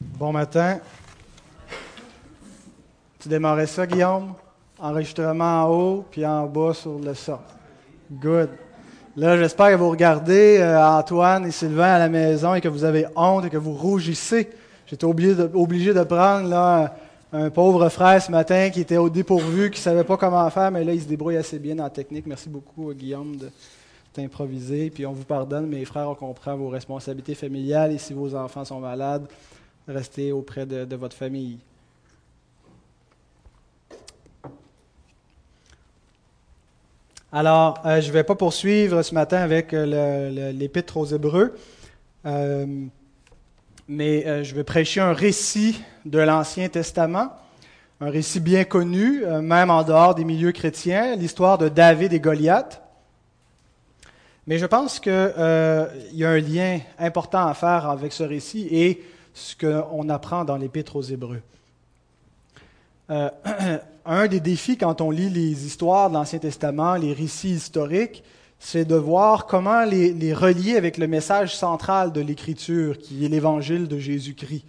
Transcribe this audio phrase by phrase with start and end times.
[0.00, 0.78] Bon matin.
[3.18, 4.32] Tu démarrais ça, Guillaume?
[4.78, 7.38] Enregistrement en haut, puis en bas sur le son.
[8.10, 8.48] Good.
[9.16, 12.84] Là, j'espère que vous regardez euh, Antoine et Sylvain à la maison et que vous
[12.84, 14.48] avez honte et que vous rougissez.
[14.86, 16.90] J'étais obligé de, prendre
[17.32, 20.70] un pauvre frère ce matin qui était au dépourvu, qui ne savait pas comment faire,
[20.70, 22.26] mais là, il se débrouille assez bien la technique.
[22.26, 23.50] Merci beaucoup, Guillaume, de.
[24.92, 28.64] Puis on vous pardonne, mes frères, on comprend vos responsabilités familiales et si vos enfants
[28.64, 29.28] sont malades,
[29.90, 31.58] restez auprès de, votre famille.
[37.32, 41.54] Alors, euh, je ne vais pas poursuivre ce matin avec euh, l'épître aux Hébreux,
[42.26, 42.66] euh,
[43.88, 47.32] mais je vais prêcher un récit de l'Ancien Testament,
[48.00, 52.80] un récit bien connu, même en dehors des milieux chrétiens, l'histoire de David et Goliath.
[54.46, 59.02] Mais je pense qu'il y a un lien important à faire avec ce récit et
[59.34, 61.42] ce qu'on apprend dans l'Épître aux Hébreux.
[63.10, 63.30] Euh,
[64.04, 68.22] un des défis quand on lit les histoires de l'Ancien Testament, les récits historiques,
[68.58, 73.88] c'est de voir comment les, relier avec le message central de l'Écriture, qui est l'Évangile
[73.88, 74.64] de Jésus-Christ.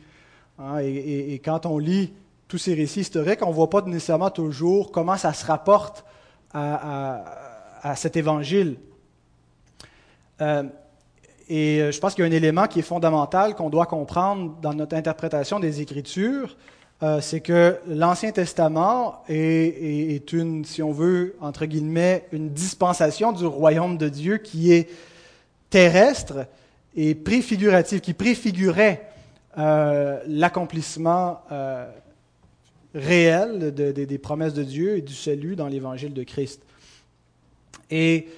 [0.60, 2.14] Hein, et, quand on lit
[2.48, 6.06] tous ces récits historiques, on ne voit pas nécessairement toujours comment ça se rapporte
[6.54, 8.78] à, cet Évangile.
[10.40, 10.64] Euh,
[11.54, 14.56] et euh, je pense qu'il y a un élément qui est fondamental qu'on doit comprendre
[14.62, 16.56] dans notre interprétation des Écritures,
[17.04, 23.46] euh, c'est que l'Ancien Testament est, une, si on veut, entre guillemets, une dispensation du
[23.46, 24.90] royaume de Dieu qui est
[25.70, 26.46] terrestre
[26.96, 29.10] et préfigurative, qui préfigurait
[29.58, 31.42] euh, l'accomplissement
[32.96, 36.62] réel des promesses de Dieu et du salut dans l'Évangile de Christ.
[37.90, 38.30] Et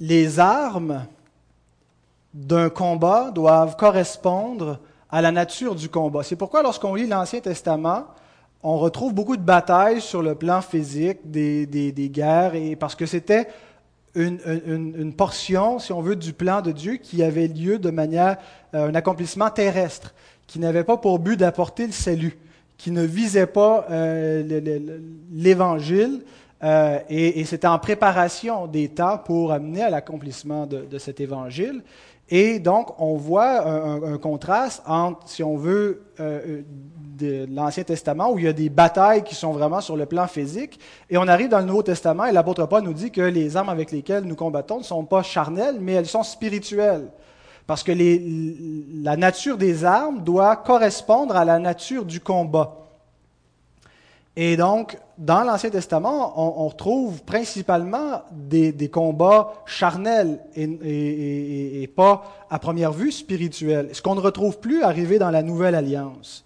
[0.00, 1.06] les armes
[2.34, 4.78] d'un combat doivent correspondre
[5.10, 6.22] à la nature du combat.
[6.22, 8.04] C'est pourquoi lorsqu'on lit l'Ancien Testament,
[8.62, 13.06] on retrouve beaucoup de batailles sur le plan physique des, des, guerres, et parce que
[13.06, 13.48] c'était
[14.14, 18.36] une, une, portion, si on veut, du plan de Dieu qui avait lieu de manière,
[18.74, 20.12] euh, un accomplissement terrestre,
[20.46, 22.36] qui n'avait pas pour but d'apporter le salut,
[22.78, 24.42] qui ne visait pas euh,
[25.32, 26.22] l'Évangile,
[26.64, 31.82] euh, et, c'était en préparation des temps pour amener à l'accomplissement de, cet évangile.
[32.30, 36.62] Et donc, on voit un, contraste entre, si on veut, euh,
[37.18, 40.26] de l'Ancien Testament, où il y a des batailles qui sont vraiment sur le plan
[40.26, 43.56] physique, et on arrive dans le Nouveau Testament, et l'apôtre Paul nous dit que les
[43.56, 47.08] armes avec lesquelles nous combattons ne sont pas charnelles, mais elles sont spirituelles.
[47.66, 47.92] Parce que
[49.02, 52.87] la nature des armes doit correspondre à la nature du combat.
[54.40, 62.92] Et donc, dans l'Ancien Testament, on, retrouve principalement des, combats charnels et, pas, à première
[62.92, 63.88] vue, spirituels.
[63.92, 66.44] Ce qu'on ne retrouve plus arrivé dans la Nouvelle Alliance.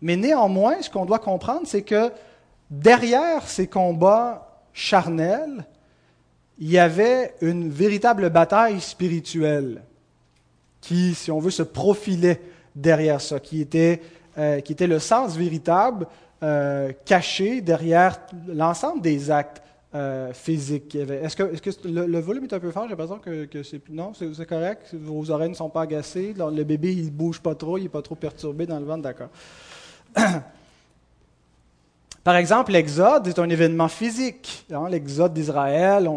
[0.00, 2.12] Mais néanmoins, ce qu'on doit comprendre, c'est que
[2.70, 5.66] derrière ces combats charnels,
[6.60, 9.82] il y avait une véritable bataille spirituelle
[10.80, 12.40] qui, si on veut, se profilait
[12.76, 14.00] derrière ça, qui était,
[14.38, 16.06] euh, qui était le sens véritable
[16.42, 19.62] euh, caché derrière l'ensemble des actes
[19.94, 22.84] euh, physiques Est-ce que, est que le, volume est un peu fort?
[22.84, 23.88] J'ai l'impression que, c'est...
[23.88, 24.94] Non, c'est, correct?
[24.94, 26.34] Vos oreilles ne sont pas agacées?
[26.36, 29.02] Le bébé, il ne bouge pas trop, il n'est pas trop perturbé dans le ventre,
[29.02, 29.30] d'accord.
[32.24, 34.66] Par exemple, l'Exode est un événement physique.
[34.70, 34.90] Hein?
[34.90, 36.10] L'Exode d'Israël,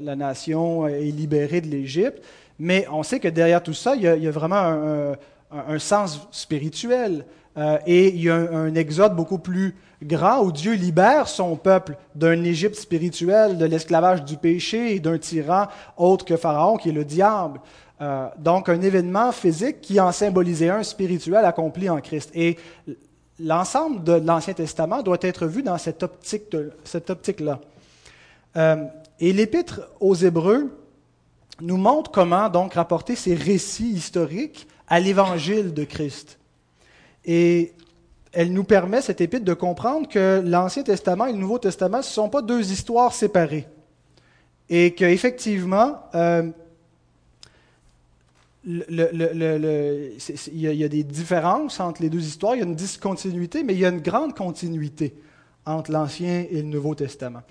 [0.00, 2.20] la nation est libérée de l'Égypte,
[2.58, 5.14] mais on sait que derrière tout ça, il y a, vraiment
[5.52, 7.26] un sens spirituel.
[7.58, 11.96] Euh, et il y a un, exode beaucoup plus grand où Dieu libère son peuple
[12.14, 16.92] d'un Égypte spirituel, de l'esclavage du péché et d'un tyran autre que Pharaon, qui est
[16.92, 17.60] le diable.
[18.00, 22.30] Euh, donc un événement physique qui en symbolisait un spirituel accompli en Christ.
[22.34, 22.56] Et
[23.38, 27.60] l'ensemble de l'Ancien Testament doit être vu dans cette optique-là.
[28.56, 28.84] Euh,
[29.20, 30.78] et l'Épître aux Hébreux
[31.60, 36.38] nous montre comment donc rapporter ces récits historiques à l'Évangile de Christ.
[37.24, 37.72] Et
[38.32, 42.08] elle nous permet, cette épître, de comprendre que l'Ancien Testament et le Nouveau Testament, ce
[42.08, 43.66] ne sont pas deux histoires séparées.
[44.70, 46.50] Et qu'effectivement, euh,
[48.64, 48.84] il
[50.54, 53.80] y, a des différences entre les deux histoires, il y a une discontinuité, mais il
[53.80, 55.14] y a une grande continuité
[55.66, 57.42] entre l'Ancien et le Nouveau Testament.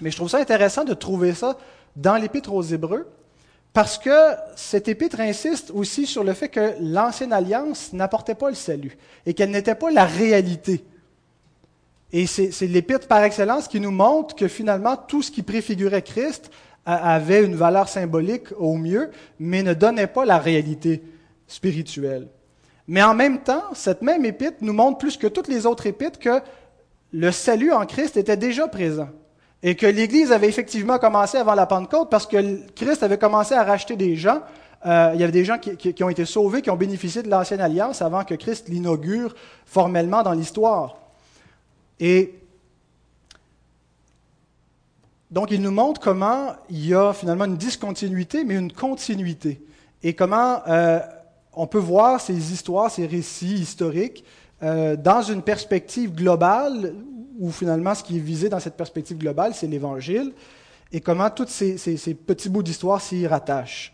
[0.00, 1.58] Mais je trouve ça intéressant de trouver ça
[1.96, 3.06] dans l'Épître aux Hébreux,
[3.76, 8.54] parce que cet épître insiste aussi sur le fait que l'ancienne alliance n'apportait pas le
[8.54, 8.96] salut
[9.26, 10.82] et qu'elle n'était pas la réalité.
[12.10, 16.50] Et c'est l'épître par excellence qui nous montre que finalement tout ce qui préfigurait Christ
[16.86, 21.02] avait une valeur symbolique au mieux, mais ne donnait pas la réalité
[21.46, 22.28] spirituel.
[22.88, 26.18] Mais en même temps, cette même épître nous montre plus que toutes les autres épîtres
[26.18, 26.40] que
[27.12, 29.10] le salut en Christ était déjà présent
[29.62, 33.64] et que l'Église avait effectivement commencé avant la Pentecôte parce que Christ avait commencé à
[33.64, 34.40] racheter des gens.
[34.84, 37.60] Euh, il y avait des gens qui, ont été sauvés, qui ont bénéficié de l'ancienne
[37.60, 40.96] alliance avant que Christ l'inaugure formellement dans l'histoire.
[41.98, 42.34] Et
[45.30, 49.60] donc, il nous montre comment il y a finalement une discontinuité, mais une continuité.
[50.02, 51.00] Et comment euh,
[51.54, 54.24] on peut voir ces histoires, ces récits historiques
[54.62, 56.94] euh, dans une perspective globale,
[57.38, 60.32] où finalement ce qui est visé dans cette perspective globale, c'est l'Évangile,
[60.92, 63.92] et comment tous ces, petits bouts d'histoire s'y rattachent.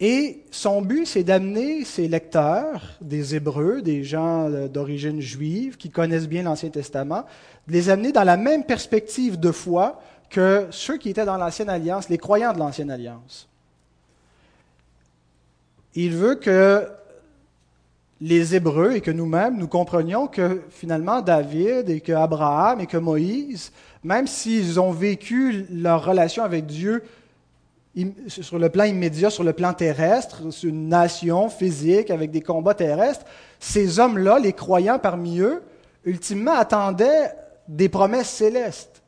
[0.00, 5.90] Et son but, c'est d'amener ses lecteurs, des Hébreux, des gens euh, d'origine juive, qui
[5.90, 7.24] connaissent bien l'Ancien Testament,
[7.66, 10.00] de les amener dans la même perspective de foi
[10.30, 13.48] que ceux qui étaient dans l'Ancienne Alliance, les croyants de l'Ancienne Alliance.
[15.94, 16.86] Il veut que
[18.20, 22.96] les Hébreux et que nous-mêmes, nous comprenions que finalement David et que Abraham et que
[22.96, 23.72] Moïse,
[24.02, 27.02] même s'ils ont vécu leur relation avec Dieu
[28.28, 32.74] sur le plan immédiat, sur le plan terrestre, sur une nation physique avec des combats
[32.74, 33.24] terrestres,
[33.58, 35.62] ces hommes-là, les croyants parmi eux,
[36.04, 37.32] ultimement attendaient
[37.66, 39.02] des promesses célestes.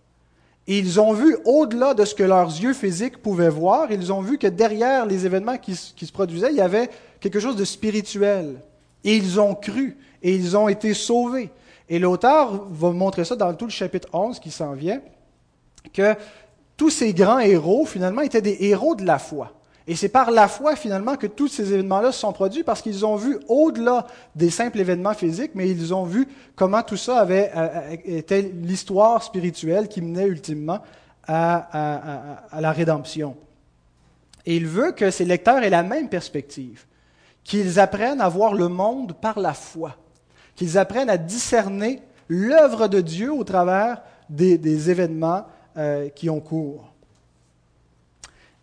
[0.66, 4.20] Et ils ont vu au-delà de ce que leurs yeux physiques pouvaient voir, ils ont
[4.20, 6.90] vu que derrière les événements qui, se produisaient, il y avait
[7.20, 8.56] quelque chose de spirituel.
[9.04, 11.50] Et ils ont cru, et ils ont été sauvés.
[11.88, 15.00] Et l'auteur va montrer ça dans tout le chapitre 11 qui s'en vient,
[15.92, 16.14] que
[16.76, 19.52] tous ces grands héros, finalement, étaient des héros de la foi.
[19.86, 23.04] Et c'est par la foi, finalement, que tous ces événements-là se sont produits parce qu'ils
[23.04, 24.06] ont vu au-delà
[24.36, 28.42] des simples événements physiques, mais ils ont vu comment tout ça avait, euh, euh, était
[28.42, 30.78] l'histoire spirituelle qui menait ultimement
[31.26, 33.36] à, à, la rédemption.
[34.46, 36.84] Et il veut que ces lecteurs aient la même perspective,
[37.50, 39.96] qu'ils apprennent à voir le monde par la foi,
[40.54, 46.92] qu'ils apprennent à discerner l'œuvre de Dieu au travers des, événements euh, qui ont cours.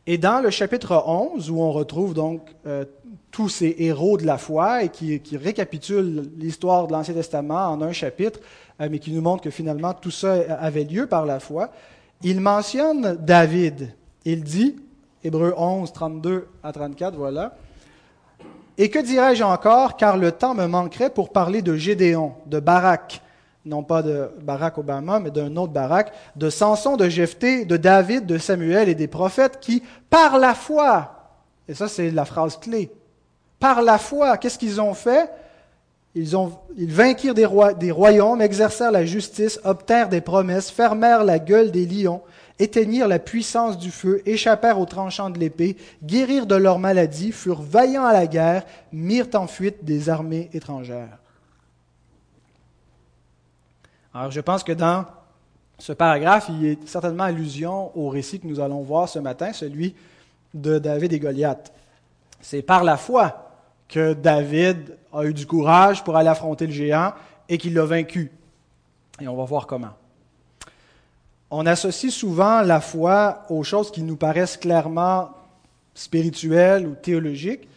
[0.06, 2.86] Et dans le chapitre 11, où on retrouve donc euh,
[3.30, 7.82] tous ces héros de la foi et qui, qui récapitule l'histoire de l'Ancien Testament en
[7.82, 8.40] un chapitre,
[8.80, 11.72] euh, mais qui nous montre que finalement tout ça avait lieu par la foi,
[12.24, 13.94] il mentionne David.
[14.24, 14.78] Il dit,
[15.26, 17.58] Hébreu 11, 32 à 34, voilà.
[18.78, 23.22] Et que dirais-je encore, car le temps me manquerait pour parler de Gédéon, de Barak,
[23.66, 28.26] non pas de Barack Obama, mais d'un autre Barack, de Samson, de Jephthé, de David,
[28.26, 31.32] de Samuel et des prophètes qui, par la foi,
[31.68, 32.92] et ça c'est la phrase clé,
[33.60, 35.30] par la foi, qu'est-ce qu'ils ont fait?
[36.14, 37.48] Ils, ont, ils vainquirent des,
[37.80, 42.22] des royaumes, exercèrent la justice, obtinrent des promesses, fermèrent la gueule des lions,
[42.60, 47.62] éteignirent la puissance du feu, échappèrent aux tranchants de l'épée, guérirent de leur maladie, furent
[47.62, 51.18] vaillants à la guerre, mirent en fuite des armées étrangères.
[54.14, 55.06] Alors, je pense que dans
[55.78, 59.54] ce paragraphe, il y a certainement allusion au récit que nous allons voir ce matin,
[59.54, 59.96] celui
[60.54, 61.72] de David et Goliath.
[62.42, 63.52] C'est par la foi
[63.88, 67.14] que David a eu du courage pour aller affronter le géant
[67.48, 68.32] et qu'il l'a vaincu.
[69.20, 69.94] Et on va voir comment.
[71.50, 75.30] On associe souvent la foi aux choses qui nous paraissent clairement
[75.94, 77.68] spirituelles ou théologiques,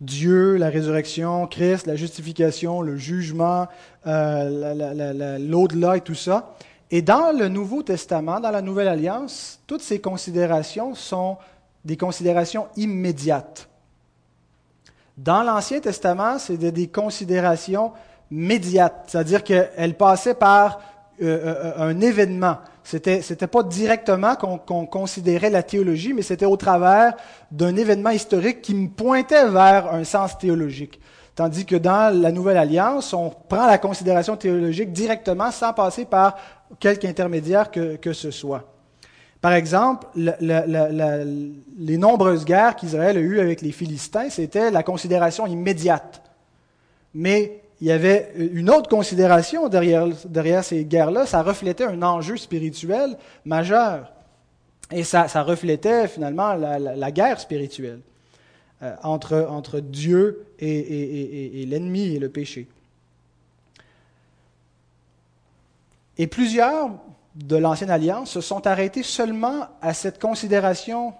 [0.00, 3.66] Dieu, la résurrection, Christ, la justification, le jugement,
[4.06, 6.54] euh, l'au-delà et tout ça.
[6.90, 11.36] Et dans le Nouveau Testament, dans la Nouvelle Alliance, toutes ces considérations sont
[11.84, 13.68] des considérations immédiates.
[15.16, 17.92] Dans l'Ancien Testament, c'est des considérations
[18.30, 20.80] médiates, c'est-à-dire qu'elles passaient par
[21.20, 22.58] euh, euh, un événement.
[22.90, 27.12] C'était, c'était pas directement qu'on, considérait la théologie, mais c'était au travers
[27.50, 30.98] d'un événement historique qui me pointait vers un sens théologique.
[31.34, 36.38] Tandis que dans la Nouvelle Alliance, on prend la considération théologique directement sans passer par
[36.80, 38.72] quelque intermédiaire que, que ce soit.
[39.42, 46.22] Par exemple, les nombreuses guerres qu'Israël a eues avec les Philistins, c'était la considération immédiate.
[47.12, 51.26] Mais il y avait une autre considération derrière, ces guerres-là.
[51.26, 54.12] Ça reflétait un enjeu spirituel majeur.
[54.90, 58.00] Et ça, reflétait finalement la, guerre spirituelle
[58.82, 62.66] euh, entre, Dieu et l'ennemi et le péché.
[66.16, 66.90] Et plusieurs
[67.36, 71.14] de l'Ancienne Alliance se sont arrêtés seulement à cette considération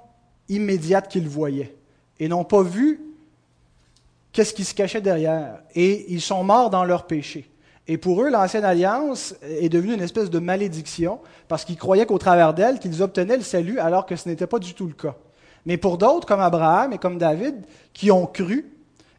[0.48, 1.76] immédiate qu'ils voyaient
[2.18, 3.00] et n'ont pas vu
[4.32, 5.60] qu'est-ce qui se cachait derrière.
[5.74, 7.50] Et ils sont morts dans leur péché.
[7.86, 12.18] Et pour eux, l'ancienne alliance est devenue une espèce de malédiction parce qu'ils croyaient qu'au
[12.18, 15.14] travers d'elle, qu'ils obtenaient le salut alors que ce n'était pas du tout le cas.
[15.64, 18.70] Mais pour d'autres, comme Abraham et comme David, qui ont cru,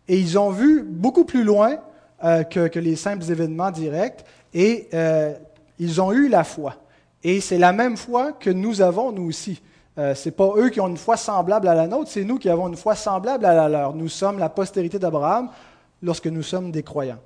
[0.07, 1.77] et ils ont vu beaucoup plus loin
[2.23, 4.23] euh, que, les simples événements directs,
[4.53, 5.33] et euh,
[5.79, 6.75] ils ont eu la foi.
[7.23, 9.61] Et c'est la même foi que nous avons, nous aussi.
[9.99, 12.37] Euh, ce n'est pas eux qui ont une foi semblable à la nôtre, c'est nous
[12.37, 13.93] qui avons une foi semblable à la leur.
[13.93, 15.49] Nous sommes la postérité d'Abraham
[16.01, 17.19] lorsque nous sommes des croyants.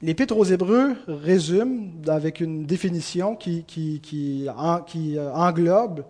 [0.00, 6.04] L'Épître aux Hébreux résume avec une définition qui, qui, euh, englobe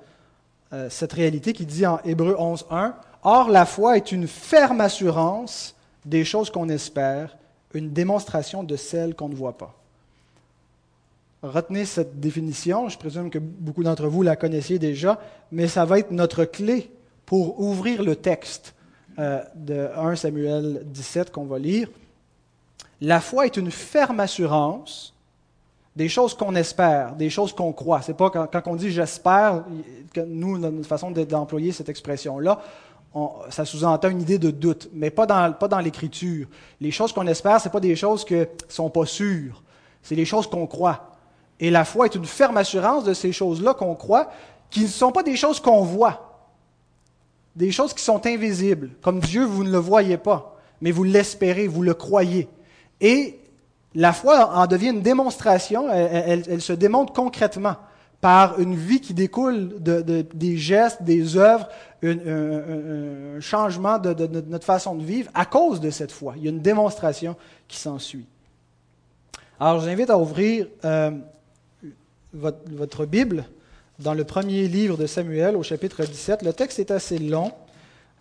[0.72, 2.92] euh, cette réalité qui dit en Hébreux 11.1
[3.24, 5.74] Or, la foi est une ferme assurance
[6.06, 7.36] des choses qu'on espère,
[7.74, 9.79] une démonstration de celles qu'on ne voit pas.
[11.42, 15.18] Retenez cette définition, je présume que beaucoup d'entre vous la connaissiez déjà,
[15.50, 16.90] mais ça va être notre clé
[17.24, 18.74] pour ouvrir le texte
[19.18, 21.88] euh, de 1 Samuel 17 qu'on va lire.
[23.00, 25.14] La foi est une ferme assurance
[25.96, 28.02] des choses qu'on espère, des choses qu'on croit.
[28.02, 29.64] C'est pas quand, on dit j'espère,
[30.26, 32.60] nous, notre façon d'employer cette expression-là,
[33.48, 36.46] ça sous-entend une idée de doute, mais pas dans, pas dans l'écriture.
[36.80, 39.62] Les choses qu'on espère, ce pas des choses qui ne sont pas sûres,
[40.02, 41.09] c'est les choses qu'on croit.
[41.60, 44.30] Et la foi est une ferme assurance de ces choses-là qu'on croit,
[44.70, 46.48] qui ne sont pas des choses qu'on voit,
[47.54, 48.90] des choses qui sont invisibles.
[49.02, 52.48] Comme Dieu, vous ne le voyez pas, mais vous l'espérez, vous le croyez.
[53.00, 53.38] Et
[53.94, 57.76] la foi en devient une démonstration, elle, se démontre concrètement
[58.20, 61.68] par une vie qui découle de, des gestes, des œuvres,
[62.02, 66.34] un, changement de, notre façon de vivre à cause de cette foi.
[66.36, 67.36] Il y a une démonstration
[67.66, 68.26] qui s'ensuit.
[69.58, 71.10] Alors, je vous invite à ouvrir euh,
[72.32, 73.44] votre, Bible
[73.98, 76.42] dans le premier livre de Samuel au chapitre 17.
[76.42, 77.52] Le texte est assez long.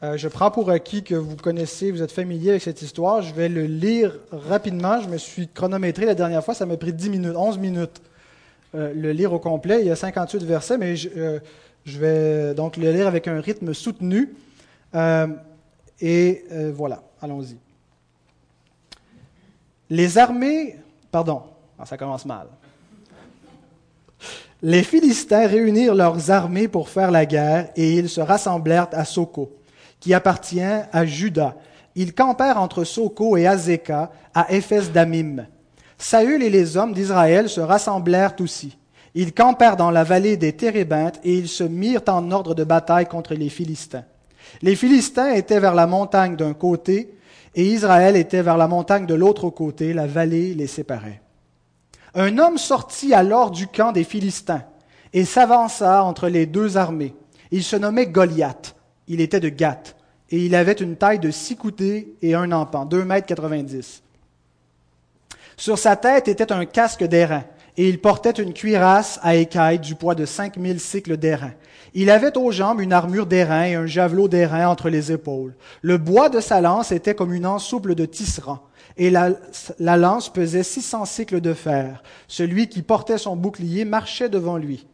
[0.02, 3.22] Euh, je prends pour acquis que vous connaissez, vous êtes familier avec cette histoire.
[3.22, 5.02] Je vais le lire rapidement.
[5.02, 8.02] Je me suis chronométré la dernière fois, ça m'a pris 10 minutes, 11 minutes.
[8.76, 9.82] Euh, le lire au complet.
[9.82, 11.40] Il y a 58 versets, mais je, euh,
[11.86, 14.36] je, vais donc le lire avec un rythme soutenu.
[16.02, 17.58] et voilà, allons-y.
[19.90, 20.78] Les armées,
[21.12, 21.42] pardon,
[21.80, 22.48] ah, ça commence mal.
[24.62, 29.56] Les Philistins réunirent leurs armées pour faire la guerre et ils se rassemblèrent à Soko
[30.02, 31.56] qui appartient à Juda.
[31.96, 35.46] Ils campèrent entre Soko et Azeka, à Éphes d'Amim.
[35.98, 38.78] Saül et les hommes d'Israël se rassemblèrent aussi.
[39.16, 43.08] Ils campèrent dans la vallée des Térébintes et ils se mirent en ordre de bataille
[43.08, 44.06] contre les Philistins.
[44.62, 47.14] Les Philistins étaient vers la montagne d'un côté
[47.56, 51.22] et Israël était vers la montagne de l'autre côté, la vallée les séparait.
[52.16, 54.64] Un homme sortit alors du camp des Philistins
[55.14, 57.16] et s'avança entre les deux armées.
[57.52, 58.76] Il se nommait Goliath
[59.10, 59.98] il était de Gath,
[60.30, 64.04] et il avait une taille de six coudées et un empan, deux mètres quatre-vingt-dix.
[65.58, 67.44] Sur sa tête était un casque d'airain,
[67.76, 71.54] et il portait une cuirasse à écailles du poids de cinq mille cycles d'airain.
[71.96, 75.56] Il avait aux jambes une armure d'airain et un javelot d'airain entre les épaules.
[75.82, 78.60] Le bois de sa lance était comme une anse souple de tisserand,
[79.00, 79.32] et la,
[79.80, 82.04] la lance pesait six cents cycles de fer.
[82.28, 84.86] Celui qui portait son bouclier marchait devant lui.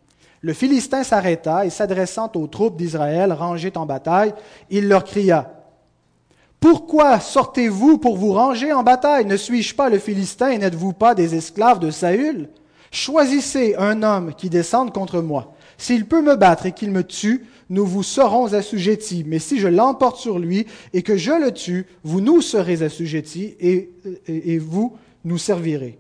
[0.42, 4.34] Le Philistin s'arrêta et s'adressant aux troupes d'Israël rangées en bataille,
[4.70, 5.52] il leur cria
[6.60, 9.26] Pourquoi sortez-vous pour vous ranger en bataille?
[9.26, 12.50] Ne suis-je pas le Philistin et n'êtes-vous pas des esclaves de Saül?
[12.92, 15.56] Choisissez un homme qui descende contre moi.
[15.80, 19.24] S'il peut me battre et qu'il me tue, nous vous serons assujettis.
[19.26, 23.56] Mais si je l'emporte sur lui et que je le tue, vous nous serez assujettis
[23.60, 25.98] et, vous nous servirez.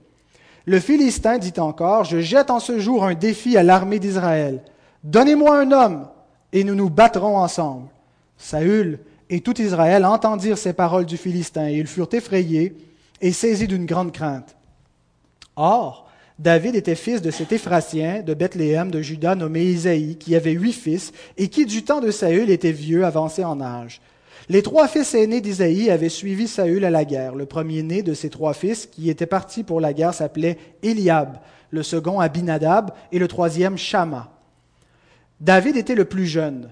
[0.65, 4.63] Le Philistin dit encore, Je jette en ce jour un défi à l'armée d'Israël.
[5.03, 6.07] Donnez-moi un homme,
[6.51, 7.89] et nous nous battrons ensemble.
[8.37, 12.75] Saül et tout Israël entendirent ces paroles du Philistin, et ils furent effrayés
[13.21, 14.55] et saisis d'une grande crainte.
[15.55, 16.04] Or,
[16.37, 20.73] David était fils de cet Éphrasien de Bethléem de Juda nommé Isaïe, qui avait huit
[20.73, 24.01] fils, et qui du temps de Saül était vieux, avancé en âge.
[24.49, 27.35] Les trois fils aînés d'Isaïe avaient suivi Saül à la guerre.
[27.35, 31.37] Le premier-né de ces trois fils, qui était parti pour la guerre, s'appelait Eliab,
[31.69, 34.29] le second Abinadab et le troisième Shama.
[35.39, 36.69] David était le plus jeune.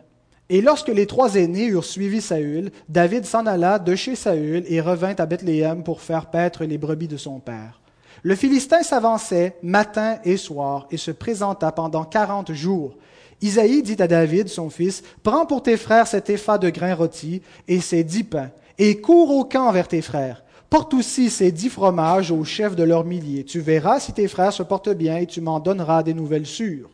[0.50, 4.82] Et lorsque les trois aînés eurent suivi Saül, David s'en alla de chez Saül et
[4.82, 7.80] revint à Bethléem pour faire paître les brebis de son père.
[8.26, 12.96] Le Philistin s'avançait matin et soir et se présenta pendant quarante jours.
[13.42, 17.42] Isaïe dit à David, son fils, Prends pour tes frères cet épha de grains rôtis
[17.68, 20.46] et ces dix pains, et cours au camp vers tes frères.
[20.70, 23.44] Porte aussi ces dix fromages au chef de leurs milliers.
[23.44, 26.90] Tu verras si tes frères se portent bien et tu m'en donneras des nouvelles sûres.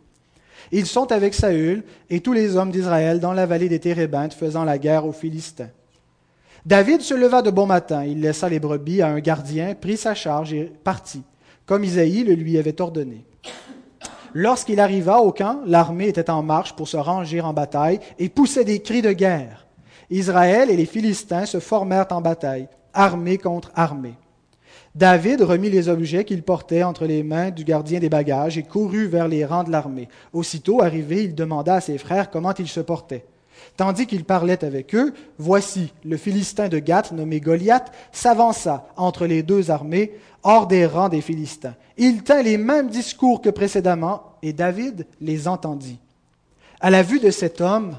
[0.72, 4.64] Ils sont avec Saül et tous les hommes d'Israël dans la vallée des Térébintes faisant
[4.64, 5.70] la guerre aux Philistins.
[6.66, 10.14] David se leva de bon matin, il laissa les brebis à un gardien, prit sa
[10.14, 11.24] charge et partit,
[11.66, 13.26] comme Isaïe le lui avait ordonné.
[14.34, 18.66] Lorsqu'il arriva au camp, l'armée était en marche pour se ranger en bataille et poussait
[18.66, 19.66] des cris de guerre.
[20.12, 24.16] Israël et les Philistins se formèrent en bataille, armée contre armée.
[24.96, 29.08] David remit les objets qu'il portait entre les mains du gardien des bagages et courut
[29.08, 30.10] vers les rangs de l'armée.
[30.34, 33.26] Aussitôt arrivé, il demanda à ses frères comment ils se portaient.
[33.80, 39.42] Tandis qu'il parlait avec eux, voici, le Philistin de Gath, nommé Goliath, s'avança entre les
[39.42, 40.12] deux armées,
[40.44, 41.76] hors des rangs des Philistins.
[41.96, 45.98] Il tint les mêmes discours que précédemment, et David les entendit.
[46.82, 47.98] À la vue de cet homme,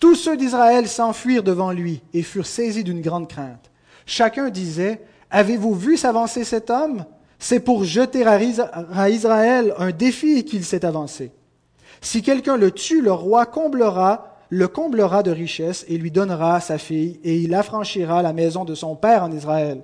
[0.00, 3.70] tous ceux d'Israël s'enfuirent devant lui et furent saisis d'une grande crainte.
[4.06, 7.04] Chacun disait, Avez-vous vu s'avancer cet homme?
[7.38, 11.32] C'est pour jeter à Israël un défi qu'il s'est avancé.
[12.00, 16.76] Si quelqu'un le tue, le roi comblera, le comblera de richesses et lui donnera sa
[16.76, 19.80] fille, et il affranchira la maison de son père en Israël.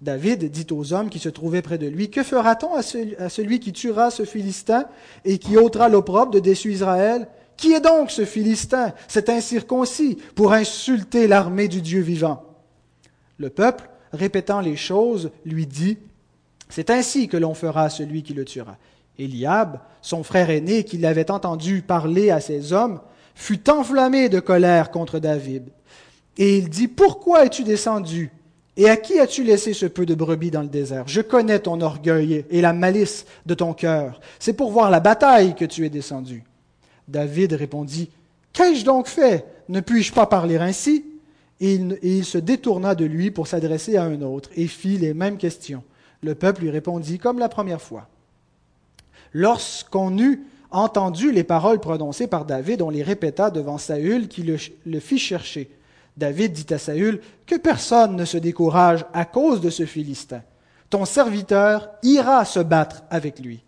[0.00, 2.82] David dit aux hommes qui se trouvaient près de lui, Que fera-t-on à
[3.28, 4.84] celui qui tuera ce Philistin
[5.24, 7.26] et qui ôtera l'opprobre de déçu Israël?
[7.56, 12.44] Qui est donc ce Philistin, cet incirconcis, pour insulter l'armée du Dieu vivant
[13.36, 15.98] Le peuple, répétant les choses, lui dit,
[16.68, 18.76] C'est ainsi que l'on fera à celui qui le tuera.
[19.18, 23.00] Eliab, son frère aîné, qui l'avait entendu parler à ses hommes,
[23.38, 25.68] fut enflammé de colère contre David.
[26.36, 28.32] Et il dit, Pourquoi es-tu descendu?
[28.76, 31.04] Et à qui as-tu laissé ce peu de brebis dans le désert?
[31.06, 34.20] Je connais ton orgueil et la malice de ton cœur.
[34.40, 36.42] C'est pour voir la bataille que tu es descendu.
[37.06, 38.10] David répondit,
[38.52, 39.46] Qu'ai-je donc fait?
[39.68, 41.04] Ne puis-je pas parler ainsi?
[41.60, 45.38] Et il, se détourna de lui pour s'adresser à un autre et fit les mêmes
[45.38, 45.84] questions.
[46.22, 48.08] Le peuple lui répondit comme la première fois.
[49.32, 54.56] Lorsqu'on eut entendu les paroles prononcées par David, on les répéta devant Saül qui le,
[54.86, 55.70] le fit chercher.
[56.16, 60.42] David dit à Saül, Que personne ne se décourage à cause de ce Philistin.
[60.90, 63.62] Ton serviteur ira se battre avec lui.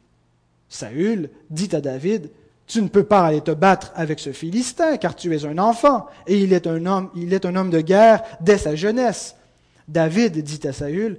[0.69, 2.31] Saül dit à David,
[2.67, 6.07] tu ne peux pas aller te battre avec ce Philistin, car tu es un enfant,
[6.27, 9.35] et il est un homme, il est un homme de guerre dès sa jeunesse.
[9.89, 11.19] David dit à Saül,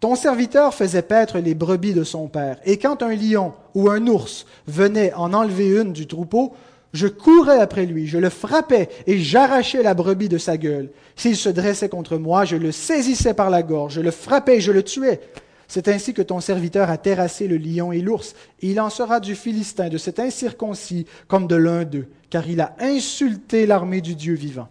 [0.00, 4.06] Ton serviteur faisait paître les brebis de son père, et quand un lion ou un
[4.06, 6.54] ours venait en enlever une du troupeau,
[6.94, 10.88] je courais après lui, je le frappais et j'arrachais la brebis de sa gueule.
[11.16, 14.72] S'il se dressait contre moi, je le saisissais par la gorge, je le frappais je
[14.72, 15.20] le tuais.
[15.68, 19.20] C'est ainsi que ton serviteur a terrassé le lion et l'ours, et il en sera
[19.20, 24.14] du Philistin, de cet incirconcis, comme de l'un d'eux, car il a insulté l'armée du
[24.14, 24.68] Dieu vivant.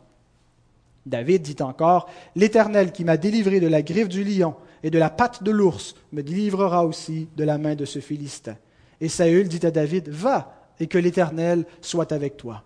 [1.05, 5.09] David dit encore, L'Éternel qui m'a délivré de la griffe du lion et de la
[5.09, 8.55] patte de l'ours me délivrera aussi de la main de ce Philistin.
[9.01, 12.63] Et Saül dit à David, Va, et que l'Éternel soit avec toi.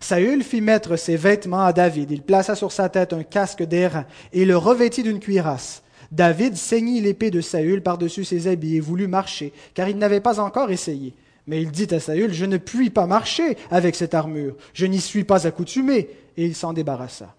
[0.00, 4.06] Saül fit mettre ses vêtements à David, il plaça sur sa tête un casque d'airain
[4.32, 5.82] et le revêtit d'une cuirasse.
[6.12, 10.40] David ceignit l'épée de Saül par-dessus ses habits et voulut marcher, car il n'avait pas
[10.40, 11.14] encore essayé.
[11.46, 15.00] Mais il dit à Saül, Je ne puis pas marcher avec cette armure, je n'y
[15.00, 17.34] suis pas accoutumé, et il s'en débarrassa.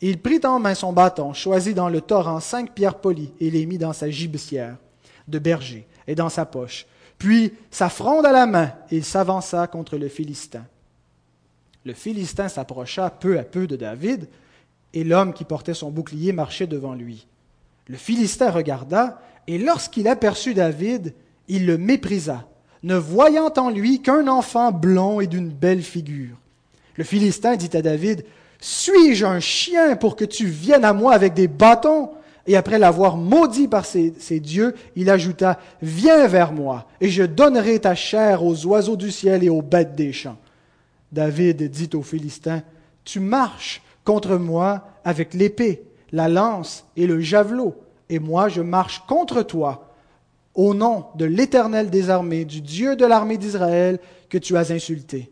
[0.00, 3.66] Il prit en main son bâton, choisit dans le torrent cinq pierres polies, et les
[3.66, 4.76] mit dans sa gibecière
[5.26, 6.86] de berger et dans sa poche.
[7.18, 10.64] Puis, sa fronde à la main, il s'avança contre le Philistin.
[11.84, 14.28] Le Philistin s'approcha peu à peu de David,
[14.94, 17.26] et l'homme qui portait son bouclier marchait devant lui.
[17.86, 21.14] Le Philistin regarda, et lorsqu'il aperçut David,
[21.48, 22.46] il le méprisa,
[22.82, 26.36] ne voyant en lui qu'un enfant blond et d'une belle figure.
[26.96, 28.24] Le Philistin dit à David,
[28.60, 32.10] Suis-je un chien pour que tu viennes à moi avec des bâtons?
[32.46, 37.78] Et après l'avoir maudit par ses, dieux, il ajouta, Viens vers moi, et je donnerai
[37.78, 40.38] ta chair aux oiseaux du ciel et aux bêtes des champs.
[41.12, 42.62] David dit au Philistin,
[43.04, 47.74] Tu marches contre moi avec l'épée la lance et le javelot,
[48.08, 49.92] et moi je marche contre toi,
[50.54, 55.30] au nom de l'Éternel des armées, du Dieu de l'armée d'Israël, que tu as insulté.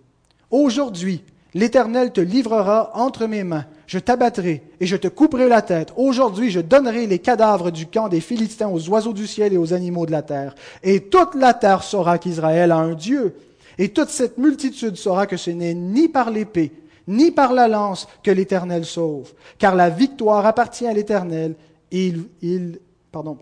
[0.51, 1.23] Aujourd'hui,
[1.55, 5.93] l'Éternel te livrera entre mes mains, je t'abattrai et je te couperai la tête.
[5.97, 9.73] Aujourd'hui, je donnerai les cadavres du camp des Philistins aux oiseaux du ciel et aux
[9.73, 10.55] animaux de la terre.
[10.83, 13.37] Et toute la terre saura qu'Israël a un Dieu.
[13.79, 16.73] Et toute cette multitude saura que ce n'est ni par l'épée,
[17.07, 21.55] ni par la lance que l'Éternel sauve, car la victoire appartient à l'Éternel,
[21.93, 22.81] et il,
[23.13, 23.39] pardon,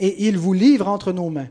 [0.00, 1.48] et il vous livre entre nos mains.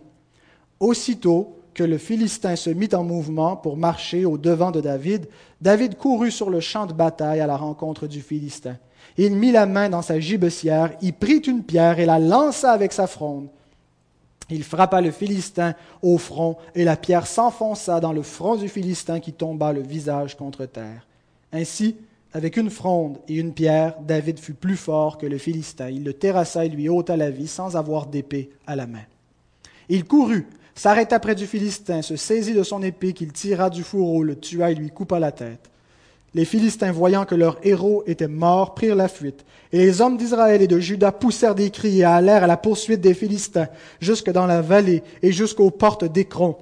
[0.79, 5.27] Aussitôt que le Philistin se mit en mouvement pour marcher au devant de David,
[5.61, 8.77] David courut sur le champ de bataille à la rencontre du Philistin.
[9.17, 12.93] Il mit la main dans sa gibecière, y prit une pierre et la lança avec
[12.93, 13.47] sa fronde.
[14.49, 19.19] Il frappa le Philistin au front, et la pierre s'enfonça dans le front du Philistin
[19.19, 21.07] qui tomba le visage contre terre.
[21.53, 21.95] Ainsi,
[22.33, 25.89] avec une fronde et une pierre, David fut plus fort que le Philistin.
[25.89, 29.03] Il le terrassa et lui ôta la vie sans avoir d'épée à la main.
[29.89, 30.47] Il courut,
[30.81, 34.71] s'arrêta près du Philistin, se saisit de son épée qu'il tira du fourreau, le tua
[34.71, 35.69] et lui coupa la tête.
[36.33, 39.45] Les Philistins, voyant que leur héros était mort, prirent la fuite.
[39.71, 42.99] Et les hommes d'Israël et de Juda poussèrent des cris et allèrent à la poursuite
[42.99, 43.67] des Philistins,
[43.99, 46.57] jusque dans la vallée et jusqu'aux portes d'Écron.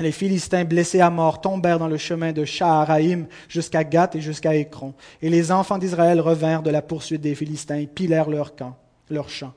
[0.00, 4.56] Les Philistins blessés à mort tombèrent dans le chemin de Shaharaïm jusqu'à Gath et jusqu'à
[4.56, 4.92] Écron.
[5.22, 8.76] Et les enfants d'Israël revinrent de la poursuite des Philistins et pilèrent leur camp,
[9.08, 9.52] leur champ.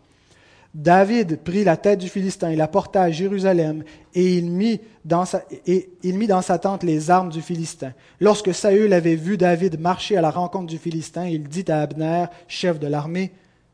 [0.76, 5.26] David prit la tête du Philistin et la porta à Jérusalem, et il, mit dans
[5.26, 7.94] sa, tente les armes du Philistin.
[8.20, 12.26] Lorsque Saül avait vu David marcher à la rencontre du Philistin, il dit à Abner,
[12.48, 13.32] chef de l'armée,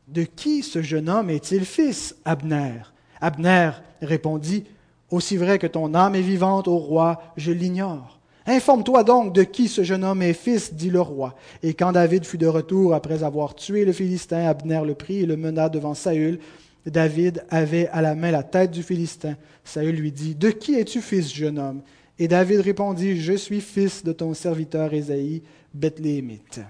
[0.08, 2.80] De qui ce jeune homme est-il fils, Abner?
[3.20, 4.64] Abner répondit,
[5.10, 8.20] Aussi vrai que ton âme est vivante, ô roi, je l'ignore.
[8.46, 11.34] Informe-toi donc de qui ce jeune homme est fils, dit le roi.
[11.62, 15.26] Et quand David fut de retour après avoir tué le Philistin, Abner le prit et
[15.26, 16.38] le mena devant Saül,
[16.86, 19.36] David avait à la main la tête du Philistin.
[19.64, 21.82] Saül lui dit, De qui es-tu fils, jeune homme?
[22.18, 25.42] Et David répondit, Je suis fils de ton serviteur Ésaïe,
[25.74, 26.60] Bethléemite.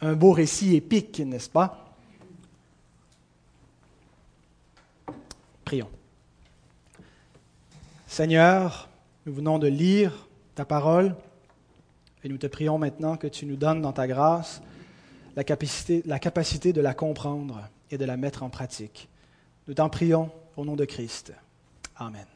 [0.00, 1.96] Un beau récit épique, n'est-ce pas?
[5.64, 5.88] Prions.
[8.06, 8.90] Seigneur,
[9.24, 11.14] nous venons de lire ta parole
[12.24, 14.60] et nous te prions maintenant que tu nous donnes dans ta grâce
[15.34, 19.08] la capacité, la capacité de la comprendre et de la mettre en pratique.
[19.68, 21.32] Nous t'en prions au nom de Christ.
[21.96, 22.26] Amen.